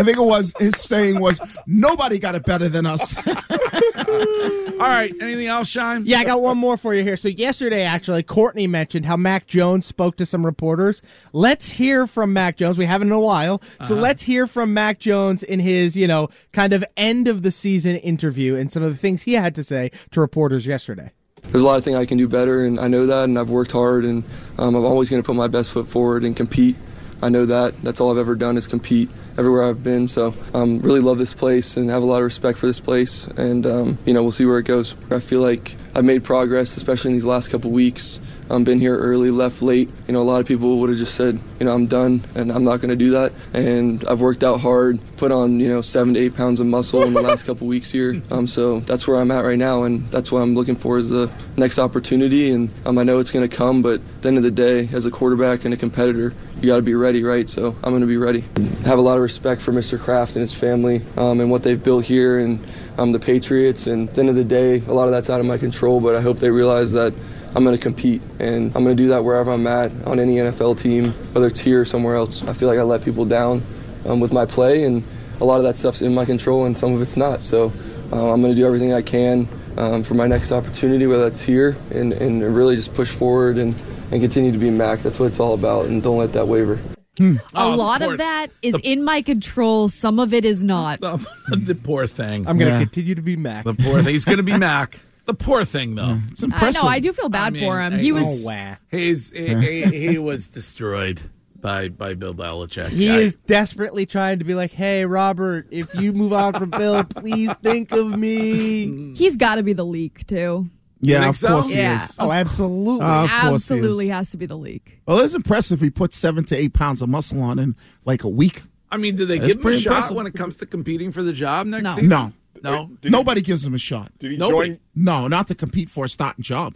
I 0.00 0.02
think 0.02 0.16
it 0.16 0.22
was 0.24 0.54
his 0.58 0.74
saying 0.80 1.20
was 1.20 1.42
nobody 1.66 2.18
got 2.18 2.34
it 2.34 2.44
better 2.46 2.70
than 2.70 2.86
us. 2.86 3.14
All 3.26 4.86
right. 4.86 5.12
Anything 5.20 5.46
else, 5.46 5.68
Shine? 5.68 6.04
Yeah, 6.06 6.20
I 6.20 6.24
got 6.24 6.40
one 6.40 6.56
more 6.56 6.78
for 6.78 6.94
you 6.94 7.02
here. 7.02 7.18
So 7.18 7.28
yesterday, 7.28 7.82
actually, 7.84 8.22
Courtney 8.22 8.66
mentioned 8.66 9.04
how 9.04 9.18
Mac 9.18 9.46
Jones 9.46 9.84
spoke 9.84 10.16
to 10.16 10.24
some 10.24 10.46
reporters. 10.46 11.02
Let's 11.34 11.68
hear 11.72 12.06
from 12.06 12.32
Mac 12.32 12.56
Jones. 12.56 12.78
We 12.78 12.86
haven't 12.86 13.08
in 13.08 13.12
a 13.12 13.20
while, 13.20 13.60
so 13.82 13.94
Uh-huh. 13.94 14.02
let's 14.02 14.22
hear 14.22 14.46
from 14.46 14.72
Mac 14.72 14.98
Jones 15.00 15.42
in 15.42 15.60
his, 15.60 15.96
you 15.98 16.06
know, 16.06 16.28
kind 16.52 16.72
of 16.72 16.82
end 16.96 17.28
of 17.28 17.42
the 17.42 17.50
season 17.50 17.96
interview 17.96 18.54
and 18.56 18.72
some 18.72 18.82
of 18.82 18.90
the 18.90 18.96
things 18.96 19.22
he 19.24 19.34
had 19.34 19.54
to 19.56 19.62
say 19.64 19.90
to 20.12 20.20
reporters 20.20 20.64
yesterday. 20.66 21.10
There's 21.42 21.62
a 21.62 21.66
lot 21.66 21.76
of 21.78 21.84
things 21.84 21.96
I 21.96 22.06
can 22.06 22.16
do 22.16 22.26
better, 22.26 22.64
and 22.64 22.80
I 22.80 22.88
know 22.88 23.04
that, 23.04 23.24
and 23.24 23.38
I've 23.38 23.50
worked 23.50 23.72
hard, 23.72 24.04
and 24.06 24.24
um, 24.58 24.74
I'm 24.74 24.84
always 24.84 25.10
going 25.10 25.22
to 25.22 25.26
put 25.26 25.36
my 25.36 25.46
best 25.48 25.70
foot 25.72 25.86
forward 25.88 26.24
and 26.24 26.34
compete. 26.34 26.76
I 27.22 27.28
know 27.28 27.44
that. 27.44 27.74
That's 27.82 28.00
all 28.00 28.10
I've 28.10 28.16
ever 28.18 28.34
done 28.34 28.56
is 28.56 28.66
compete 28.66 29.10
everywhere 29.40 29.64
I've 29.64 29.82
been. 29.82 30.06
So 30.06 30.34
um, 30.52 30.80
really 30.80 31.00
love 31.00 31.18
this 31.18 31.32
place 31.32 31.76
and 31.76 31.88
have 31.88 32.02
a 32.02 32.06
lot 32.06 32.18
of 32.18 32.24
respect 32.24 32.58
for 32.58 32.66
this 32.66 32.78
place, 32.78 33.26
and 33.26 33.66
um, 33.66 33.98
you 34.04 34.12
know 34.12 34.22
we'll 34.22 34.32
see 34.32 34.44
where 34.44 34.58
it 34.58 34.64
goes. 34.64 34.94
I 35.10 35.20
feel 35.20 35.40
like 35.40 35.76
I've 35.94 36.04
made 36.04 36.22
progress, 36.22 36.76
especially 36.76 37.08
in 37.10 37.14
these 37.14 37.24
last 37.24 37.48
couple 37.48 37.70
weeks. 37.70 38.20
I've 38.50 38.64
been 38.64 38.80
here 38.80 38.96
early, 38.96 39.30
left 39.30 39.62
late. 39.62 39.88
You 40.06 40.12
know, 40.12 40.22
a 40.22 40.24
lot 40.24 40.40
of 40.40 40.46
people 40.46 40.78
would 40.78 40.90
have 40.90 40.98
just 40.98 41.14
said, 41.14 41.38
you 41.58 41.66
know, 41.66 41.72
I'm 41.72 41.86
done, 41.86 42.24
and 42.34 42.50
I'm 42.50 42.64
not 42.64 42.80
going 42.80 42.90
to 42.90 42.96
do 42.96 43.10
that. 43.12 43.32
And 43.52 44.04
I've 44.06 44.20
worked 44.20 44.42
out 44.42 44.60
hard, 44.60 44.98
put 45.16 45.30
on, 45.30 45.60
you 45.60 45.68
know, 45.68 45.82
seven 45.82 46.14
to 46.14 46.20
eight 46.20 46.34
pounds 46.34 46.58
of 46.58 46.66
muscle 46.66 47.04
in 47.04 47.12
the 47.12 47.22
last 47.22 47.44
couple 47.44 47.66
weeks 47.66 47.90
here. 47.90 48.20
Um, 48.30 48.46
so 48.46 48.80
that's 48.80 49.08
where 49.08 49.18
I'm 49.18 49.30
at 49.32 49.44
right 49.44 49.58
now, 49.58 49.82
and 49.82 50.08
that's 50.10 50.30
what 50.30 50.40
I'm 50.40 50.54
looking 50.54 50.76
for 50.76 50.98
is 50.98 51.10
the 51.10 51.30
next 51.56 51.78
opportunity. 51.78 52.50
And 52.50 52.70
um, 52.84 52.96
I 52.96 53.02
know 53.02 53.18
it's 53.18 53.30
going 53.32 53.48
to 53.48 53.54
come, 53.54 53.82
but 53.82 53.94
at 53.94 54.22
the 54.22 54.28
end 54.28 54.36
of 54.36 54.44
the 54.44 54.50
day, 54.52 54.88
as 54.92 55.04
a 55.04 55.10
quarterback 55.10 55.64
and 55.64 55.74
a 55.74 55.76
competitor, 55.76 56.32
you 56.60 56.68
got 56.68 56.76
to 56.76 56.82
be 56.82 56.94
ready, 56.94 57.22
right? 57.22 57.48
So 57.48 57.76
I'm 57.82 57.90
going 57.92 58.02
to 58.02 58.06
be 58.06 58.16
ready. 58.16 58.44
Have 58.84 58.98
a 58.98 59.02
lot 59.02 59.16
of 59.16 59.22
respect 59.22 59.62
for 59.62 59.72
Mr. 59.72 59.98
Kraft 59.98 60.36
and 60.36 60.42
his 60.42 60.54
family 60.54 61.02
um, 61.16 61.40
and 61.40 61.50
what 61.50 61.62
they've 61.62 61.82
built 61.82 62.04
here, 62.04 62.38
and 62.38 62.64
um, 62.98 63.12
the 63.12 63.18
Patriots. 63.18 63.86
And 63.86 64.08
at 64.08 64.14
the 64.14 64.20
end 64.20 64.28
of 64.28 64.36
the 64.36 64.44
day, 64.44 64.80
a 64.80 64.92
lot 64.92 65.04
of 65.04 65.10
that's 65.10 65.30
out 65.30 65.40
of 65.40 65.46
my 65.46 65.58
control, 65.58 66.00
but 66.00 66.14
I 66.14 66.20
hope 66.20 66.38
they 66.38 66.50
realize 66.50 66.92
that. 66.92 67.14
I'm 67.52 67.64
going 67.64 67.76
to 67.76 67.82
compete, 67.82 68.22
and 68.38 68.66
I'm 68.76 68.84
going 68.84 68.96
to 68.96 69.02
do 69.02 69.08
that 69.08 69.24
wherever 69.24 69.50
I'm 69.50 69.66
at 69.66 69.90
on 70.06 70.20
any 70.20 70.36
NFL 70.36 70.78
team, 70.78 71.10
whether 71.32 71.48
it's 71.48 71.58
here 71.58 71.80
or 71.80 71.84
somewhere 71.84 72.14
else. 72.14 72.44
I 72.44 72.52
feel 72.52 72.68
like 72.68 72.78
I 72.78 72.82
let 72.82 73.02
people 73.02 73.24
down 73.24 73.64
um, 74.06 74.20
with 74.20 74.32
my 74.32 74.46
play, 74.46 74.84
and 74.84 75.02
a 75.40 75.44
lot 75.44 75.56
of 75.56 75.64
that 75.64 75.74
stuff's 75.74 76.00
in 76.00 76.14
my 76.14 76.24
control, 76.24 76.66
and 76.66 76.78
some 76.78 76.94
of 76.94 77.02
it's 77.02 77.16
not. 77.16 77.42
So 77.42 77.72
uh, 78.12 78.32
I'm 78.32 78.40
going 78.40 78.52
to 78.52 78.56
do 78.56 78.64
everything 78.64 78.92
I 78.92 79.02
can 79.02 79.48
um, 79.76 80.04
for 80.04 80.14
my 80.14 80.28
next 80.28 80.52
opportunity, 80.52 81.08
whether 81.08 81.28
that's 81.28 81.40
here, 81.40 81.76
and, 81.90 82.12
and 82.12 82.42
really 82.54 82.76
just 82.76 82.94
push 82.94 83.10
forward 83.10 83.58
and, 83.58 83.74
and 84.10 84.20
continue 84.20 84.52
to 84.52 84.58
be 84.58 84.70
Mac. 84.70 85.00
That's 85.00 85.18
what 85.18 85.26
it's 85.26 85.40
all 85.40 85.54
about, 85.54 85.86
and 85.86 86.02
don't 86.02 86.18
let 86.18 86.32
that 86.34 86.48
waver. 86.48 86.78
Hmm. 87.18 87.36
Oh, 87.54 87.58
A 87.60 87.68
Oh, 87.68 87.70
the 87.72 87.76
lot 87.76 88.00
poor- 88.00 88.12
of 88.12 88.18
that 88.18 88.50
is 88.62 88.74
in 88.82 89.02
my 89.04 89.20
control. 89.22 89.88
Some 89.88 90.18
of 90.18 90.32
it 90.32 90.44
is 90.44 90.64
not. 90.64 91.00
the 91.00 91.78
poor 91.82 92.06
thing. 92.06 92.46
I'm 92.46 92.56
going 92.58 92.70
to 92.70 92.78
Yeah. 92.78 92.84
continue 92.84 93.14
to 93.14 93.22
be 93.22 93.36
Mac. 93.36 93.64
The 93.64 93.74
poor 93.74 94.02
thing. 94.02 94.12
He's 94.14 94.24
going 94.24 94.38
to 94.38 94.42
be 94.42 94.56
Mac. 94.58 94.98
The 95.26 95.34
poor 95.34 95.64
thing, 95.64 95.94
though. 95.96 96.18
It's 96.30 96.42
impressive. 96.42 96.82
I 96.82 96.86
know. 96.86 96.88
I 96.88 96.98
do 96.98 97.12
feel 97.12 97.28
bad 97.28 97.56
for 97.58 97.80
him. 97.80 97.92
He 97.98 98.10
was. 98.10 98.46
Oh, 98.46 98.74
he's 98.90 99.30
he, 99.30 99.54
he, 99.54 99.82
he 100.08 100.18
was 100.18 100.48
destroyed 100.48 101.20
by 101.60 101.88
by 101.88 102.14
Bill 102.14 102.34
Belichick. 102.34 102.86
He 102.88 103.10
I- 103.10 103.18
is 103.18 103.34
desperately 103.46 104.06
trying 104.06 104.38
to 104.40 104.44
be 104.44 104.54
like, 104.54 104.72
"Hey, 104.72 105.04
Robert, 105.04 105.68
if 105.70 105.94
you 105.94 106.12
move 106.12 106.32
on 106.32 106.54
from 106.54 106.70
Bill, 106.70 107.04
please 107.04 107.52
think 107.62 107.92
of 107.92 108.18
me." 108.18 109.14
He's 109.14 109.36
got 109.36 109.56
to 109.56 109.62
be 109.62 109.72
the 109.74 109.84
leak 109.84 110.26
too. 110.26 110.68
Yeah, 111.00 111.28
of 111.28 111.40
course 111.40 111.68
he 111.70 111.76
yeah. 111.76 112.04
is. 112.04 112.16
Oh, 112.18 112.30
absolutely. 112.30 113.00
Uh, 113.04 113.24
of 113.24 113.30
course. 113.30 113.70
Absolutely 113.70 114.08
has 114.08 114.30
to 114.32 114.36
be 114.36 114.46
the 114.46 114.56
leak. 114.56 115.00
Well, 115.06 115.18
it's 115.20 115.34
impressive. 115.34 115.80
He 115.80 115.88
put 115.90 116.12
seven 116.12 116.44
to 116.44 116.56
eight 116.56 116.74
pounds 116.74 117.00
of 117.02 117.08
muscle 117.08 117.40
on 117.42 117.58
in 117.58 117.74
like 118.04 118.22
a 118.24 118.28
week. 118.28 118.62
I 118.90 118.96
mean, 118.96 119.16
did 119.16 119.28
they 119.28 119.38
That's 119.38 119.54
give 119.54 119.64
him 119.64 119.70
a 119.72 119.76
shot 119.78 119.86
impressive. 119.92 120.16
when 120.16 120.26
it 120.26 120.34
comes 120.34 120.56
to 120.58 120.66
competing 120.66 121.12
for 121.12 121.22
the 121.22 121.32
job 121.32 121.66
next 121.66 121.84
No. 121.84 121.90
season? 121.90 122.08
No. 122.08 122.32
no. 122.62 122.90
Nobody 123.04 123.40
gives 123.40 123.64
him 123.64 123.72
a 123.74 123.78
shot. 123.78 124.12
Did 124.18 124.32
he 124.32 124.36
Nobody. 124.36 124.70
join? 124.70 124.80
No, 124.94 125.26
not 125.28 125.46
to 125.48 125.54
compete 125.54 125.88
for 125.88 126.04
a 126.04 126.08
starting 126.08 126.42
job. 126.42 126.74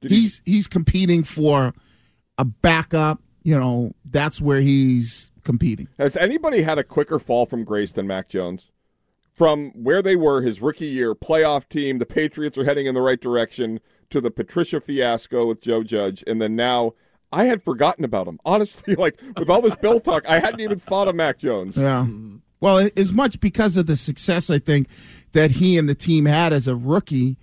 Did 0.00 0.10
he- 0.10 0.22
he's 0.22 0.42
he's 0.44 0.66
competing 0.66 1.22
for 1.22 1.74
a 2.38 2.44
backup. 2.44 3.22
You 3.42 3.58
know, 3.58 3.92
that's 4.04 4.40
where 4.40 4.60
he's 4.60 5.30
competing. 5.44 5.88
Has 5.98 6.16
anybody 6.16 6.62
had 6.62 6.78
a 6.78 6.84
quicker 6.84 7.18
fall 7.18 7.46
from 7.46 7.64
grace 7.64 7.92
than 7.92 8.06
Mac 8.06 8.28
Jones? 8.28 8.70
From 9.40 9.70
where 9.70 10.02
they 10.02 10.16
were 10.16 10.42
his 10.42 10.60
rookie 10.60 10.84
year, 10.84 11.14
playoff 11.14 11.66
team, 11.66 11.98
the 11.98 12.04
Patriots 12.04 12.58
are 12.58 12.64
heading 12.66 12.84
in 12.84 12.94
the 12.94 13.00
right 13.00 13.18
direction, 13.18 13.80
to 14.10 14.20
the 14.20 14.30
Patricia 14.30 14.82
fiasco 14.82 15.46
with 15.46 15.62
Joe 15.62 15.82
Judge, 15.82 16.22
and 16.26 16.42
then 16.42 16.54
now 16.54 16.92
I 17.32 17.44
had 17.44 17.62
forgotten 17.62 18.04
about 18.04 18.28
him. 18.28 18.38
Honestly, 18.44 18.94
like 18.96 19.18
with 19.38 19.48
all 19.48 19.62
this 19.62 19.74
Bill 19.76 19.98
talk, 19.98 20.28
I 20.28 20.40
hadn't 20.40 20.60
even 20.60 20.78
thought 20.78 21.08
of 21.08 21.14
Mac 21.14 21.38
Jones. 21.38 21.74
Yeah. 21.74 22.02
Mm-hmm. 22.02 22.36
Well, 22.60 22.90
as 22.98 23.14
much 23.14 23.40
because 23.40 23.78
of 23.78 23.86
the 23.86 23.96
success 23.96 24.50
I 24.50 24.58
think 24.58 24.88
that 25.32 25.52
he 25.52 25.78
and 25.78 25.88
the 25.88 25.94
team 25.94 26.26
had 26.26 26.52
as 26.52 26.68
a 26.68 26.76
rookie, 26.76 27.38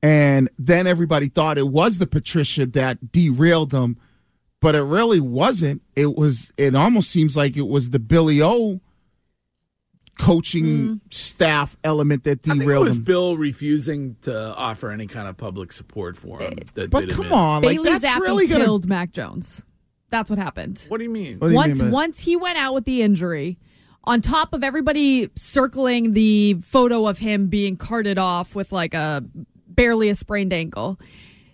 and 0.00 0.48
then 0.60 0.86
everybody 0.86 1.28
thought 1.28 1.58
it 1.58 1.66
was 1.66 1.98
the 1.98 2.06
Patricia 2.06 2.66
that 2.66 3.10
derailed 3.10 3.72
him, 3.72 3.96
but 4.60 4.76
it 4.76 4.82
really 4.82 5.18
wasn't. 5.18 5.82
It 5.96 6.14
was. 6.14 6.52
It 6.56 6.76
almost 6.76 7.10
seems 7.10 7.36
like 7.36 7.56
it 7.56 7.66
was 7.66 7.90
the 7.90 7.98
Billy 7.98 8.40
O 8.40 8.80
coaching 10.18 10.64
mm. 10.64 11.00
staff 11.10 11.76
element 11.84 12.24
that 12.24 12.40
I 12.40 12.48
think 12.48 12.62
it 12.62 12.64
derailed 12.64 12.84
was 12.84 12.96
him. 12.96 13.02
Bill 13.02 13.36
refusing 13.36 14.16
to 14.22 14.54
offer 14.54 14.90
any 14.90 15.06
kind 15.06 15.28
of 15.28 15.36
public 15.36 15.72
support 15.72 16.16
for 16.16 16.40
him. 16.40 16.54
Eh, 16.58 16.64
that 16.74 16.90
But 16.90 17.00
did 17.00 17.10
him 17.10 17.16
come 17.16 17.32
on, 17.32 17.62
like 17.62 17.76
Bailey 17.76 17.90
that's 17.90 18.06
Zappe 18.06 18.20
really 18.20 18.46
gonna. 18.46 18.64
killed 18.64 18.88
Mac 18.88 19.12
Jones. 19.12 19.62
That's 20.10 20.28
what 20.28 20.38
happened. 20.38 20.84
What 20.88 20.98
do 20.98 21.04
you 21.04 21.10
mean? 21.10 21.38
Do 21.38 21.48
you 21.48 21.54
once 21.54 21.80
mean 21.80 21.90
by- 21.90 21.94
once 21.94 22.20
he 22.20 22.36
went 22.36 22.58
out 22.58 22.74
with 22.74 22.84
the 22.84 23.02
injury, 23.02 23.58
on 24.04 24.20
top 24.20 24.52
of 24.52 24.62
everybody 24.62 25.30
circling 25.36 26.12
the 26.12 26.54
photo 26.62 27.06
of 27.06 27.18
him 27.18 27.46
being 27.46 27.76
carted 27.76 28.18
off 28.18 28.54
with 28.54 28.72
like 28.72 28.94
a 28.94 29.24
barely 29.66 30.08
a 30.08 30.14
sprained 30.14 30.52
ankle, 30.52 31.00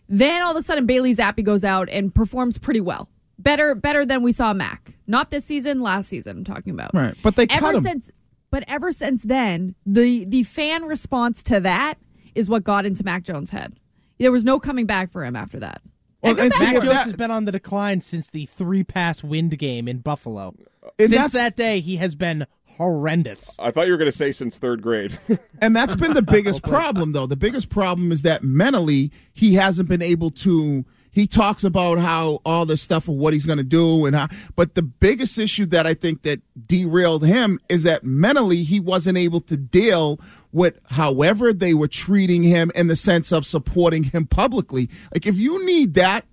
then 0.08 0.42
all 0.42 0.50
of 0.50 0.56
a 0.56 0.62
sudden 0.62 0.86
Bailey 0.86 1.14
Zappe 1.14 1.44
goes 1.44 1.62
out 1.62 1.88
and 1.90 2.14
performs 2.14 2.58
pretty 2.58 2.80
well. 2.80 3.08
Better 3.38 3.74
better 3.76 4.04
than 4.04 4.22
we 4.22 4.32
saw 4.32 4.52
Mac. 4.52 4.94
Not 5.06 5.30
this 5.30 5.44
season, 5.44 5.80
last 5.80 6.08
season 6.08 6.38
I'm 6.38 6.44
talking 6.44 6.72
about. 6.72 6.92
Right, 6.92 7.14
but 7.22 7.36
they 7.36 7.46
cut 7.46 7.62
ever 7.62 7.72
him. 7.74 7.82
since 7.82 8.10
but 8.50 8.64
ever 8.68 8.92
since 8.92 9.22
then, 9.22 9.74
the 9.86 10.24
the 10.24 10.42
fan 10.44 10.84
response 10.84 11.42
to 11.44 11.60
that 11.60 11.94
is 12.34 12.48
what 12.48 12.64
got 12.64 12.86
into 12.86 13.04
Mac 13.04 13.22
Jones' 13.24 13.50
head. 13.50 13.74
There 14.18 14.32
was 14.32 14.44
no 14.44 14.58
coming 14.58 14.86
back 14.86 15.10
for 15.12 15.24
him 15.24 15.36
after 15.36 15.58
that. 15.60 15.80
Well, 16.22 16.38
and 16.38 16.50
Mac 16.58 16.74
if 16.74 16.82
Jones 16.82 16.84
that- 16.94 17.04
has 17.06 17.12
been 17.14 17.30
on 17.30 17.44
the 17.44 17.52
decline 17.52 18.00
since 18.00 18.28
the 18.30 18.46
three 18.46 18.82
pass 18.84 19.22
wind 19.22 19.56
game 19.58 19.86
in 19.88 19.98
Buffalo. 19.98 20.54
Since 20.98 21.32
that 21.32 21.54
day, 21.56 21.80
he 21.80 21.96
has 21.98 22.14
been 22.14 22.46
horrendous. 22.64 23.56
I 23.58 23.70
thought 23.70 23.86
you 23.86 23.92
were 23.92 23.98
going 23.98 24.10
to 24.10 24.16
say 24.16 24.32
since 24.32 24.56
third 24.58 24.82
grade. 24.82 25.18
And 25.60 25.74
that's 25.74 25.96
been 25.96 26.14
the 26.14 26.22
biggest 26.22 26.62
problem, 26.74 27.10
though. 27.12 27.26
The 27.26 27.36
biggest 27.36 27.68
problem 27.68 28.12
is 28.12 28.22
that 28.22 28.44
mentally, 28.44 29.10
he 29.32 29.54
hasn't 29.54 29.88
been 29.88 30.02
able 30.02 30.30
to. 30.30 30.84
He 31.10 31.26
talks 31.26 31.64
about 31.64 31.98
how 31.98 32.40
all 32.44 32.66
the 32.66 32.76
stuff 32.76 33.08
of 33.08 33.14
what 33.14 33.32
he's 33.32 33.46
going 33.46 33.58
to 33.58 33.64
do, 33.64 34.06
and 34.06 34.14
how. 34.14 34.28
But 34.56 34.74
the 34.74 34.82
biggest 34.82 35.38
issue 35.38 35.66
that 35.66 35.86
I 35.86 35.94
think 35.94 36.22
that 36.22 36.40
derailed 36.66 37.24
him 37.24 37.58
is 37.68 37.82
that 37.84 38.04
mentally 38.04 38.62
he 38.62 38.80
wasn't 38.80 39.18
able 39.18 39.40
to 39.42 39.56
deal 39.56 40.20
with 40.52 40.78
however 40.86 41.52
they 41.52 41.74
were 41.74 41.88
treating 41.88 42.42
him 42.42 42.70
in 42.74 42.86
the 42.86 42.96
sense 42.96 43.32
of 43.32 43.44
supporting 43.44 44.04
him 44.04 44.26
publicly. 44.26 44.88
Like 45.12 45.26
if 45.26 45.38
you 45.38 45.64
need 45.64 45.94
that 45.94 46.24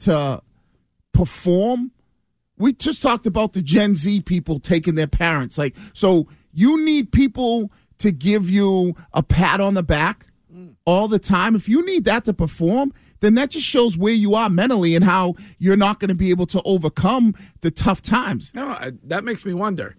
to 0.00 0.42
perform, 1.12 1.92
we 2.56 2.72
just 2.72 3.02
talked 3.02 3.26
about 3.26 3.52
the 3.52 3.62
Gen 3.62 3.94
Z 3.94 4.20
people 4.22 4.60
taking 4.60 4.94
their 4.94 5.06
parents. 5.06 5.58
Like 5.58 5.74
so 5.92 6.28
you 6.52 6.84
need 6.84 7.12
people 7.12 7.72
to 7.98 8.12
give 8.12 8.48
you 8.48 8.94
a 9.12 9.22
pat 9.22 9.60
on 9.60 9.74
the 9.74 9.82
back 9.82 10.26
all 10.84 11.08
the 11.08 11.18
time. 11.18 11.54
If 11.54 11.68
you 11.68 11.84
need 11.84 12.04
that 12.04 12.24
to 12.26 12.32
perform, 12.32 12.92
then 13.20 13.34
that 13.36 13.50
just 13.50 13.66
shows 13.66 13.96
where 13.96 14.12
you 14.12 14.34
are 14.34 14.50
mentally 14.50 14.94
and 14.94 15.04
how 15.04 15.34
you're 15.58 15.76
not 15.76 16.00
going 16.00 16.08
to 16.08 16.14
be 16.14 16.30
able 16.30 16.46
to 16.46 16.62
overcome 16.64 17.34
the 17.62 17.70
tough 17.70 18.02
times. 18.02 18.52
No, 18.54 18.68
I, 18.68 18.92
that 19.04 19.24
makes 19.24 19.44
me 19.44 19.54
wonder. 19.54 19.96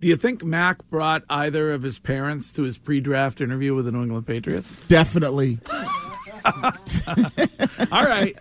Do 0.00 0.08
you 0.08 0.16
think 0.16 0.44
Mac 0.44 0.86
brought 0.90 1.24
either 1.30 1.72
of 1.72 1.82
his 1.82 1.98
parents 1.98 2.52
to 2.52 2.62
his 2.62 2.76
pre-draft 2.76 3.40
interview 3.40 3.74
with 3.74 3.86
the 3.86 3.92
New 3.92 4.02
England 4.02 4.26
Patriots? 4.26 4.76
Definitely. 4.88 5.58
All 6.44 8.04
right. 8.04 8.36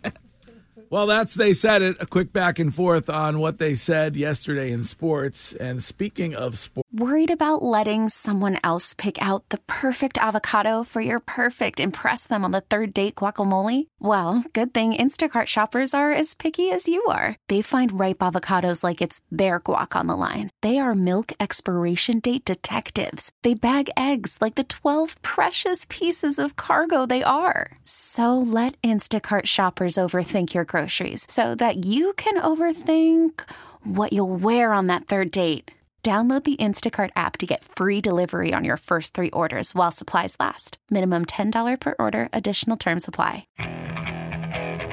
Well, 0.90 1.08
that's 1.08 1.34
they 1.34 1.54
said 1.54 1.82
it. 1.82 1.98
A 2.00 2.06
quick 2.06 2.32
back 2.32 2.60
and 2.60 2.74
forth 2.74 3.10
on 3.10 3.40
what 3.40 3.58
they 3.58 3.76
said 3.76 4.16
yesterday 4.16 4.72
in 4.72 4.84
sports. 4.84 5.54
And 5.54 5.82
speaking 5.82 6.36
of 6.36 6.58
sports, 6.58 6.86
Worried 6.98 7.30
about 7.30 7.62
letting 7.62 8.08
someone 8.08 8.58
else 8.64 8.94
pick 8.94 9.22
out 9.22 9.50
the 9.50 9.58
perfect 9.68 10.18
avocado 10.18 10.82
for 10.82 11.02
your 11.02 11.20
perfect 11.20 11.82
impress 11.82 12.26
them 12.26 12.46
on 12.46 12.52
the 12.52 12.62
third 12.62 12.94
date 12.94 13.16
guacamole? 13.16 13.88
Well, 14.00 14.46
good 14.54 14.74
thing 14.74 14.94
Instacart 14.94 15.48
shoppers 15.48 15.94
are 15.94 16.14
as 16.14 16.36
picky 16.36 16.72
as 16.72 16.88
you 16.88 17.04
are. 17.10 17.36
They 17.50 17.62
find 17.62 18.00
ripe 18.00 18.20
avocados 18.20 18.82
like 18.82 19.02
it's 19.02 19.20
their 19.30 19.60
guac 19.60 19.94
on 19.94 20.08
the 20.08 20.16
line. 20.16 20.52
They 20.62 20.80
are 20.80 20.96
milk 20.96 21.34
expiration 21.38 22.20
date 22.20 22.46
detectives. 22.46 23.30
They 23.44 23.56
bag 23.56 23.90
eggs 23.98 24.38
like 24.40 24.56
the 24.56 24.64
12 24.64 25.22
precious 25.22 25.86
pieces 25.90 26.40
of 26.40 26.56
cargo 26.56 27.06
they 27.06 27.24
are. 27.24 27.76
So 27.84 28.38
let 28.40 28.82
Instacart 28.84 29.48
shoppers 29.48 29.96
overthink 29.96 30.54
your 30.54 30.66
groceries 30.76 31.26
so 31.30 31.56
that 31.56 31.86
you 31.86 32.14
can 32.14 32.42
overthink 32.42 33.42
what 33.84 34.12
you'll 34.14 34.36
wear 34.36 34.74
on 34.74 34.88
that 34.88 35.08
third 35.08 35.32
date. 35.32 35.72
Download 36.04 36.44
the 36.44 36.58
Instacart 36.58 37.10
app 37.16 37.38
to 37.38 37.48
get 37.48 37.66
free 37.66 38.00
delivery 38.00 38.54
on 38.54 38.64
your 38.64 38.78
first 38.78 39.16
three 39.16 39.32
orders 39.32 39.74
while 39.74 39.92
supplies 39.92 40.36
last. 40.40 40.78
Minimum 40.92 41.26
$10 41.26 41.80
per 41.80 41.96
order, 41.98 42.30
additional 42.32 42.78
term 42.78 43.00
supply. 43.00 43.48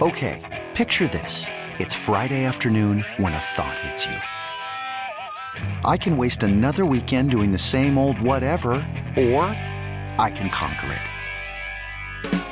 Okay, 0.01 0.41
picture 0.73 1.07
this. 1.09 1.47
It's 1.79 1.95
Friday 1.95 2.45
afternoon 2.47 3.05
when 3.19 3.35
a 3.35 3.39
thought 3.39 3.79
hits 3.81 4.07
you. 4.07 4.17
I 5.85 5.99
can 5.99 6.17
waste 6.17 6.43
another 6.45 6.87
weekend 6.87 7.31
doing 7.31 7.53
the 7.53 7.59
same 7.59 7.99
old 7.99 8.19
whatever, 8.21 8.73
or 9.17 9.45
I 10.19 10.33
can 10.35 10.49
conquer 10.49 10.93
it. 10.93 12.52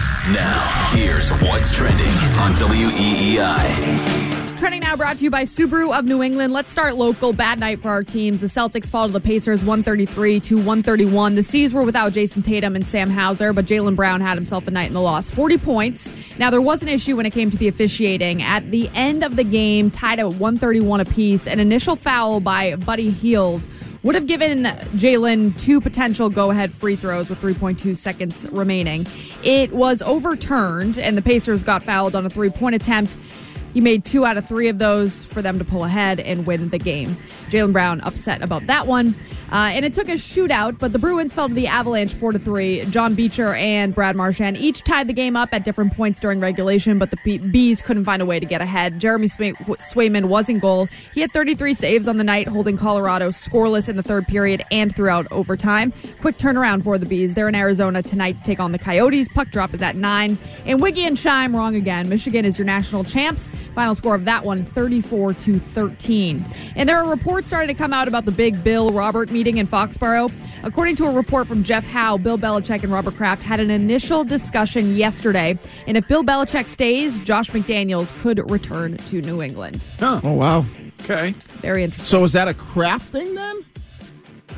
Now, 0.29 0.61
here's 0.91 1.31
what's 1.41 1.71
trending 1.71 2.05
on 2.39 2.53
WEEI. 2.53 4.55
Trending 4.55 4.81
now 4.81 4.95
brought 4.95 5.17
to 5.17 5.23
you 5.23 5.31
by 5.31 5.45
Subaru 5.45 5.97
of 5.97 6.05
New 6.05 6.21
England. 6.21 6.53
Let's 6.53 6.71
start 6.71 6.95
local. 6.95 7.33
Bad 7.33 7.59
night 7.59 7.81
for 7.81 7.89
our 7.89 8.03
teams. 8.03 8.39
The 8.39 8.45
Celtics 8.45 8.87
fall 8.87 9.07
to 9.07 9.13
the 9.13 9.19
Pacers 9.19 9.63
133 9.63 10.39
to 10.41 10.57
131. 10.57 11.33
The 11.33 11.41
C's 11.41 11.73
were 11.73 11.81
without 11.81 12.13
Jayson 12.13 12.43
Tatum 12.43 12.75
and 12.75 12.87
Sam 12.87 13.09
Hauser, 13.09 13.51
but 13.51 13.65
Jaylen 13.65 13.95
Brown 13.95 14.21
had 14.21 14.35
himself 14.35 14.67
a 14.67 14.71
night 14.71 14.89
in 14.89 14.93
the 14.93 15.01
loss. 15.01 15.31
40 15.31 15.57
points. 15.57 16.13
Now, 16.37 16.51
there 16.51 16.61
was 16.61 16.83
an 16.83 16.89
issue 16.89 17.17
when 17.17 17.25
it 17.25 17.31
came 17.31 17.49
to 17.49 17.57
the 17.57 17.67
officiating. 17.67 18.43
At 18.43 18.69
the 18.69 18.91
end 18.93 19.23
of 19.23 19.37
the 19.37 19.43
game, 19.43 19.89
tied 19.89 20.19
at 20.19 20.27
131 20.27 20.99
apiece, 20.99 21.47
an 21.47 21.59
initial 21.59 21.95
foul 21.95 22.39
by 22.39 22.75
Buddy 22.75 23.09
Hield 23.09 23.65
would 24.03 24.15
have 24.15 24.27
given 24.27 24.63
Jaylen 24.63 25.59
two 25.59 25.79
potential 25.79 26.29
go 26.29 26.51
ahead 26.51 26.73
free 26.73 26.95
throws 26.95 27.29
with 27.29 27.39
3.2 27.39 27.95
seconds 27.95 28.45
remaining. 28.51 29.05
It 29.43 29.71
was 29.71 30.01
overturned, 30.01 30.97
and 30.97 31.15
the 31.17 31.21
Pacers 31.21 31.63
got 31.63 31.83
fouled 31.83 32.15
on 32.15 32.25
a 32.25 32.29
three 32.29 32.49
point 32.49 32.75
attempt. 32.75 33.15
He 33.73 33.81
made 33.81 34.05
two 34.05 34.25
out 34.25 34.37
of 34.37 34.47
three 34.47 34.67
of 34.67 34.79
those 34.79 35.23
for 35.25 35.41
them 35.41 35.57
to 35.59 35.65
pull 35.65 35.83
ahead 35.83 36.19
and 36.19 36.45
win 36.45 36.69
the 36.69 36.79
game. 36.79 37.15
Jaylen 37.49 37.73
Brown 37.73 38.01
upset 38.01 38.41
about 38.41 38.67
that 38.67 38.87
one. 38.87 39.15
Uh, 39.51 39.69
and 39.73 39.83
it 39.83 39.93
took 39.93 40.07
a 40.07 40.13
shootout, 40.13 40.79
but 40.79 40.93
the 40.93 40.99
Bruins 40.99 41.33
fell 41.33 41.49
to 41.49 41.53
the 41.53 41.67
Avalanche 41.67 42.13
4 42.13 42.31
to 42.31 42.39
3. 42.39 42.85
John 42.85 43.15
Beecher 43.15 43.53
and 43.55 43.93
Brad 43.93 44.15
Marchand 44.15 44.55
each 44.55 44.81
tied 44.81 45.09
the 45.09 45.13
game 45.13 45.35
up 45.35 45.49
at 45.51 45.65
different 45.65 45.93
points 45.93 46.21
during 46.21 46.39
regulation, 46.39 46.97
but 46.97 47.11
the 47.11 47.37
Bees 47.37 47.81
couldn't 47.81 48.05
find 48.05 48.21
a 48.21 48.25
way 48.25 48.39
to 48.39 48.45
get 48.45 48.61
ahead. 48.61 49.01
Jeremy 49.01 49.27
Sway- 49.27 49.51
Swayman 49.51 50.25
was 50.25 50.47
in 50.47 50.59
goal. 50.59 50.87
He 51.13 51.19
had 51.19 51.33
33 51.33 51.73
saves 51.73 52.07
on 52.07 52.17
the 52.17 52.23
night, 52.23 52.47
holding 52.47 52.77
Colorado 52.77 53.27
scoreless 53.31 53.89
in 53.89 53.97
the 53.97 54.03
third 54.03 54.25
period 54.25 54.63
and 54.71 54.95
throughout 54.95 55.27
overtime. 55.31 55.91
Quick 56.21 56.37
turnaround 56.37 56.85
for 56.85 56.97
the 56.97 57.05
Bees. 57.05 57.33
They're 57.33 57.49
in 57.49 57.55
Arizona 57.55 58.01
tonight 58.01 58.37
to 58.37 58.43
take 58.43 58.61
on 58.61 58.71
the 58.71 58.79
Coyotes. 58.79 59.27
Puck 59.27 59.49
drop 59.49 59.73
is 59.73 59.81
at 59.81 59.97
9. 59.97 60.37
And 60.65 60.81
Wiggy 60.81 61.03
and 61.03 61.19
Shine 61.19 61.51
wrong 61.51 61.75
again. 61.75 62.07
Michigan 62.07 62.45
is 62.45 62.57
your 62.57 62.65
national 62.65 63.03
champs. 63.03 63.49
Final 63.73 63.95
score 63.95 64.15
of 64.15 64.25
that 64.25 64.43
one 64.43 64.63
34 64.63 65.33
to 65.33 65.59
13. 65.59 66.45
And 66.75 66.87
there 66.87 66.97
are 66.97 67.09
reports 67.09 67.47
starting 67.47 67.73
to 67.73 67.73
come 67.73 67.93
out 67.93 68.07
about 68.07 68.25
the 68.25 68.31
big 68.31 68.63
Bill 68.63 68.91
Robert 68.91 69.31
meeting 69.31 69.57
in 69.57 69.67
Foxborough. 69.67 70.31
According 70.63 70.95
to 70.97 71.05
a 71.05 71.11
report 71.11 71.47
from 71.47 71.63
Jeff 71.63 71.85
Howe, 71.85 72.17
Bill 72.17 72.37
Belichick 72.37 72.83
and 72.83 72.91
Robert 72.91 73.15
Kraft 73.15 73.41
had 73.43 73.59
an 73.59 73.71
initial 73.71 74.23
discussion 74.23 74.95
yesterday. 74.95 75.57
And 75.87 75.97
if 75.97 76.07
Bill 76.07 76.23
Belichick 76.23 76.67
stays, 76.67 77.19
Josh 77.19 77.49
McDaniels 77.51 78.11
could 78.21 78.49
return 78.51 78.97
to 78.97 79.21
New 79.21 79.41
England. 79.41 79.89
Oh, 80.01 80.21
wow. 80.33 80.65
Okay. 81.01 81.31
Very 81.61 81.83
interesting. 81.83 82.05
So 82.05 82.23
is 82.23 82.33
that 82.33 82.47
a 82.47 82.53
Kraft 82.53 83.09
thing 83.11 83.33
then? 83.33 83.65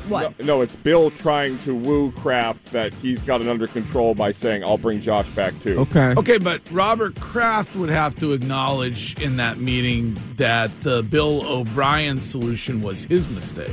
What? 0.08 0.38
No, 0.40 0.44
no, 0.46 0.62
it's 0.62 0.76
Bill 0.76 1.10
trying 1.10 1.58
to 1.60 1.74
woo 1.74 2.12
Kraft 2.12 2.66
that 2.72 2.92
he's 2.94 3.22
got 3.22 3.40
it 3.40 3.48
under 3.48 3.66
control 3.66 4.14
by 4.14 4.32
saying, 4.32 4.62
I'll 4.64 4.78
bring 4.78 5.00
Josh 5.00 5.28
back 5.30 5.54
too. 5.62 5.78
Okay. 5.80 6.14
Okay, 6.16 6.38
but 6.38 6.60
Robert 6.70 7.18
Kraft 7.20 7.74
would 7.76 7.88
have 7.90 8.14
to 8.16 8.32
acknowledge 8.32 9.20
in 9.20 9.36
that 9.38 9.58
meeting 9.58 10.16
that 10.36 10.70
the 10.82 11.02
Bill 11.02 11.42
O'Brien 11.46 12.20
solution 12.20 12.82
was 12.82 13.04
his 13.04 13.28
mistake. 13.28 13.70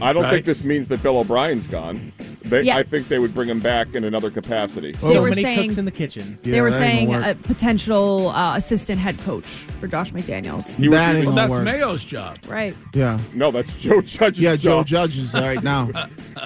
I 0.00 0.12
don't 0.12 0.22
Right. 0.24 0.30
think 0.32 0.46
this 0.46 0.64
means 0.64 0.88
that 0.88 1.02
Bill 1.02 1.18
O'Brien's 1.18 1.66
gone. 1.66 2.12
They, 2.52 2.62
Yeah. 2.62 2.76
I 2.76 2.82
think 2.82 3.08
they 3.08 3.18
would 3.18 3.34
bring 3.34 3.48
him 3.48 3.60
back 3.60 3.94
in 3.94 4.04
another 4.04 4.30
capacity. 4.30 4.92
They 4.92 4.98
so 4.98 5.22
were 5.22 5.30
many 5.30 5.42
saying- 5.42 5.68
cooks 5.68 5.78
in 5.78 5.86
the 5.86 5.90
kitchen. 5.90 6.38
they 6.42 6.60
were 6.60 6.70
saying 6.70 7.14
a 7.14 7.34
potential 7.34 8.28
uh, 8.28 8.56
assistant 8.56 9.00
head 9.00 9.18
coach 9.20 9.46
for 9.80 9.88
Josh 9.88 10.12
McDaniels. 10.12 10.74
He 10.74 10.88
That 10.88 11.12
be- 11.12 11.18
ain't 11.18 11.26
Well, 11.26 11.34
gonna 11.34 11.48
that's 11.48 11.50
work. 11.50 11.64
Mayo's 11.64 12.04
job. 12.04 12.38
Right. 12.46 12.76
Yeah. 12.94 13.18
no, 13.34 13.50
that's 13.50 13.74
Joe 13.76 14.02
Judge's 14.02 14.38
Yeah, 14.38 14.56
Joe 14.56 14.80
job. 14.84 14.86
Judge 14.86 15.18
is 15.18 15.32
right 15.32 15.62
now. 15.72 15.88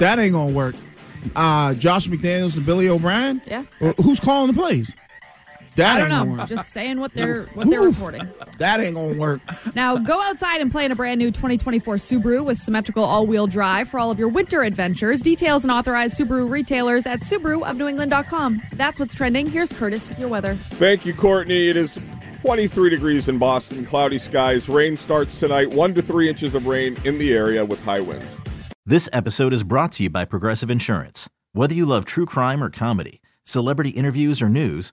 that 0.01 0.19
ain't 0.21 0.33
gonna 0.35 0.53
work. 0.53 0.77
Uh, 1.35 1.75
Josh 1.75 2.07
McDaniels 2.07 2.57
and 2.57 2.65
Billy 2.65 2.89
O'Brien. 2.89 3.43
Yeah. 3.49 3.65
Uh, 3.81 3.93
Who's 4.01 4.21
calling 4.21 4.47
the 4.53 4.55
plays? 4.61 4.95
That 5.77 5.97
I 5.97 6.01
don't 6.01 6.09
gonna 6.09 6.31
know. 6.31 6.39
work. 6.39 6.49
Just 6.49 6.73
saying 6.73 7.01
what 7.01 7.13
they're 7.15 7.45
what 7.55 7.69
they're 7.69 7.83
Oof. 7.83 7.97
reporting. 7.97 8.29
That 8.59 8.81
ain't 8.81 8.95
gonna 8.95 9.17
work. 9.19 9.41
Now 9.75 9.97
go 9.99 10.21
outside 10.23 10.61
and 10.61 10.71
play 10.73 10.87
in 10.87 10.93
a 10.93 10.97
brand 10.97 11.19
new 11.19 11.31
2024 11.31 11.97
Subaru 11.97 12.45
with 12.45 12.59
symmetrical 12.59 13.05
all-wheel 13.05 13.47
drive 13.47 13.89
for 13.89 14.01
all 14.01 14.11
of 14.11 14.19
your 14.19 14.29
winter 14.29 14.63
adventures. 14.63 15.21
Details 15.21 15.65
and 15.65 15.71
authorized 15.71 16.19
Subaru 16.19 16.49
retailers 16.49 17.07
at 17.07 17.21
SubaruofNewEngland.com. 17.21 18.63
That's 18.73 18.99
what's 18.99 19.15
trending. 19.15 19.47
Here's 19.51 19.73
Curtis 19.73 20.09
with 20.09 20.19
your 20.19 20.29
weather. 20.29 20.55
Thank 20.55 21.05
you, 21.05 21.13
Courtney. 21.15 21.69
It 21.69 21.77
is 21.77 21.99
23 22.43 22.91
degrees 22.91 23.29
in 23.29 23.39
Boston, 23.39 23.85
cloudy 23.85 24.19
skies. 24.19 24.69
Rain 24.69 24.97
starts 24.97 25.37
tonight, 25.37 25.71
one 25.71 25.95
to 25.95 26.03
three 26.03 26.29
inches 26.29 26.55
of 26.55 26.67
rain 26.67 26.97
in 27.05 27.19
the 27.19 27.33
area 27.33 27.65
with 27.65 27.83
high 27.83 28.01
winds. 28.01 28.27
This 28.85 29.09
episode 29.13 29.53
is 29.53 29.63
brought 29.65 29.93
to 29.93 30.05
you 30.05 30.11
by 30.11 30.25
Progressive 30.25 30.71
Insurance. 30.71 31.29
Whether 31.53 31.75
you 31.75 31.85
love 31.87 32.05
true 32.05 32.25
crime 32.27 32.63
or 32.63 32.71
comedy, 32.71 33.21
celebrity 33.43 33.91
interviews 33.91 34.41
or 34.41 34.49
news, 34.49 34.93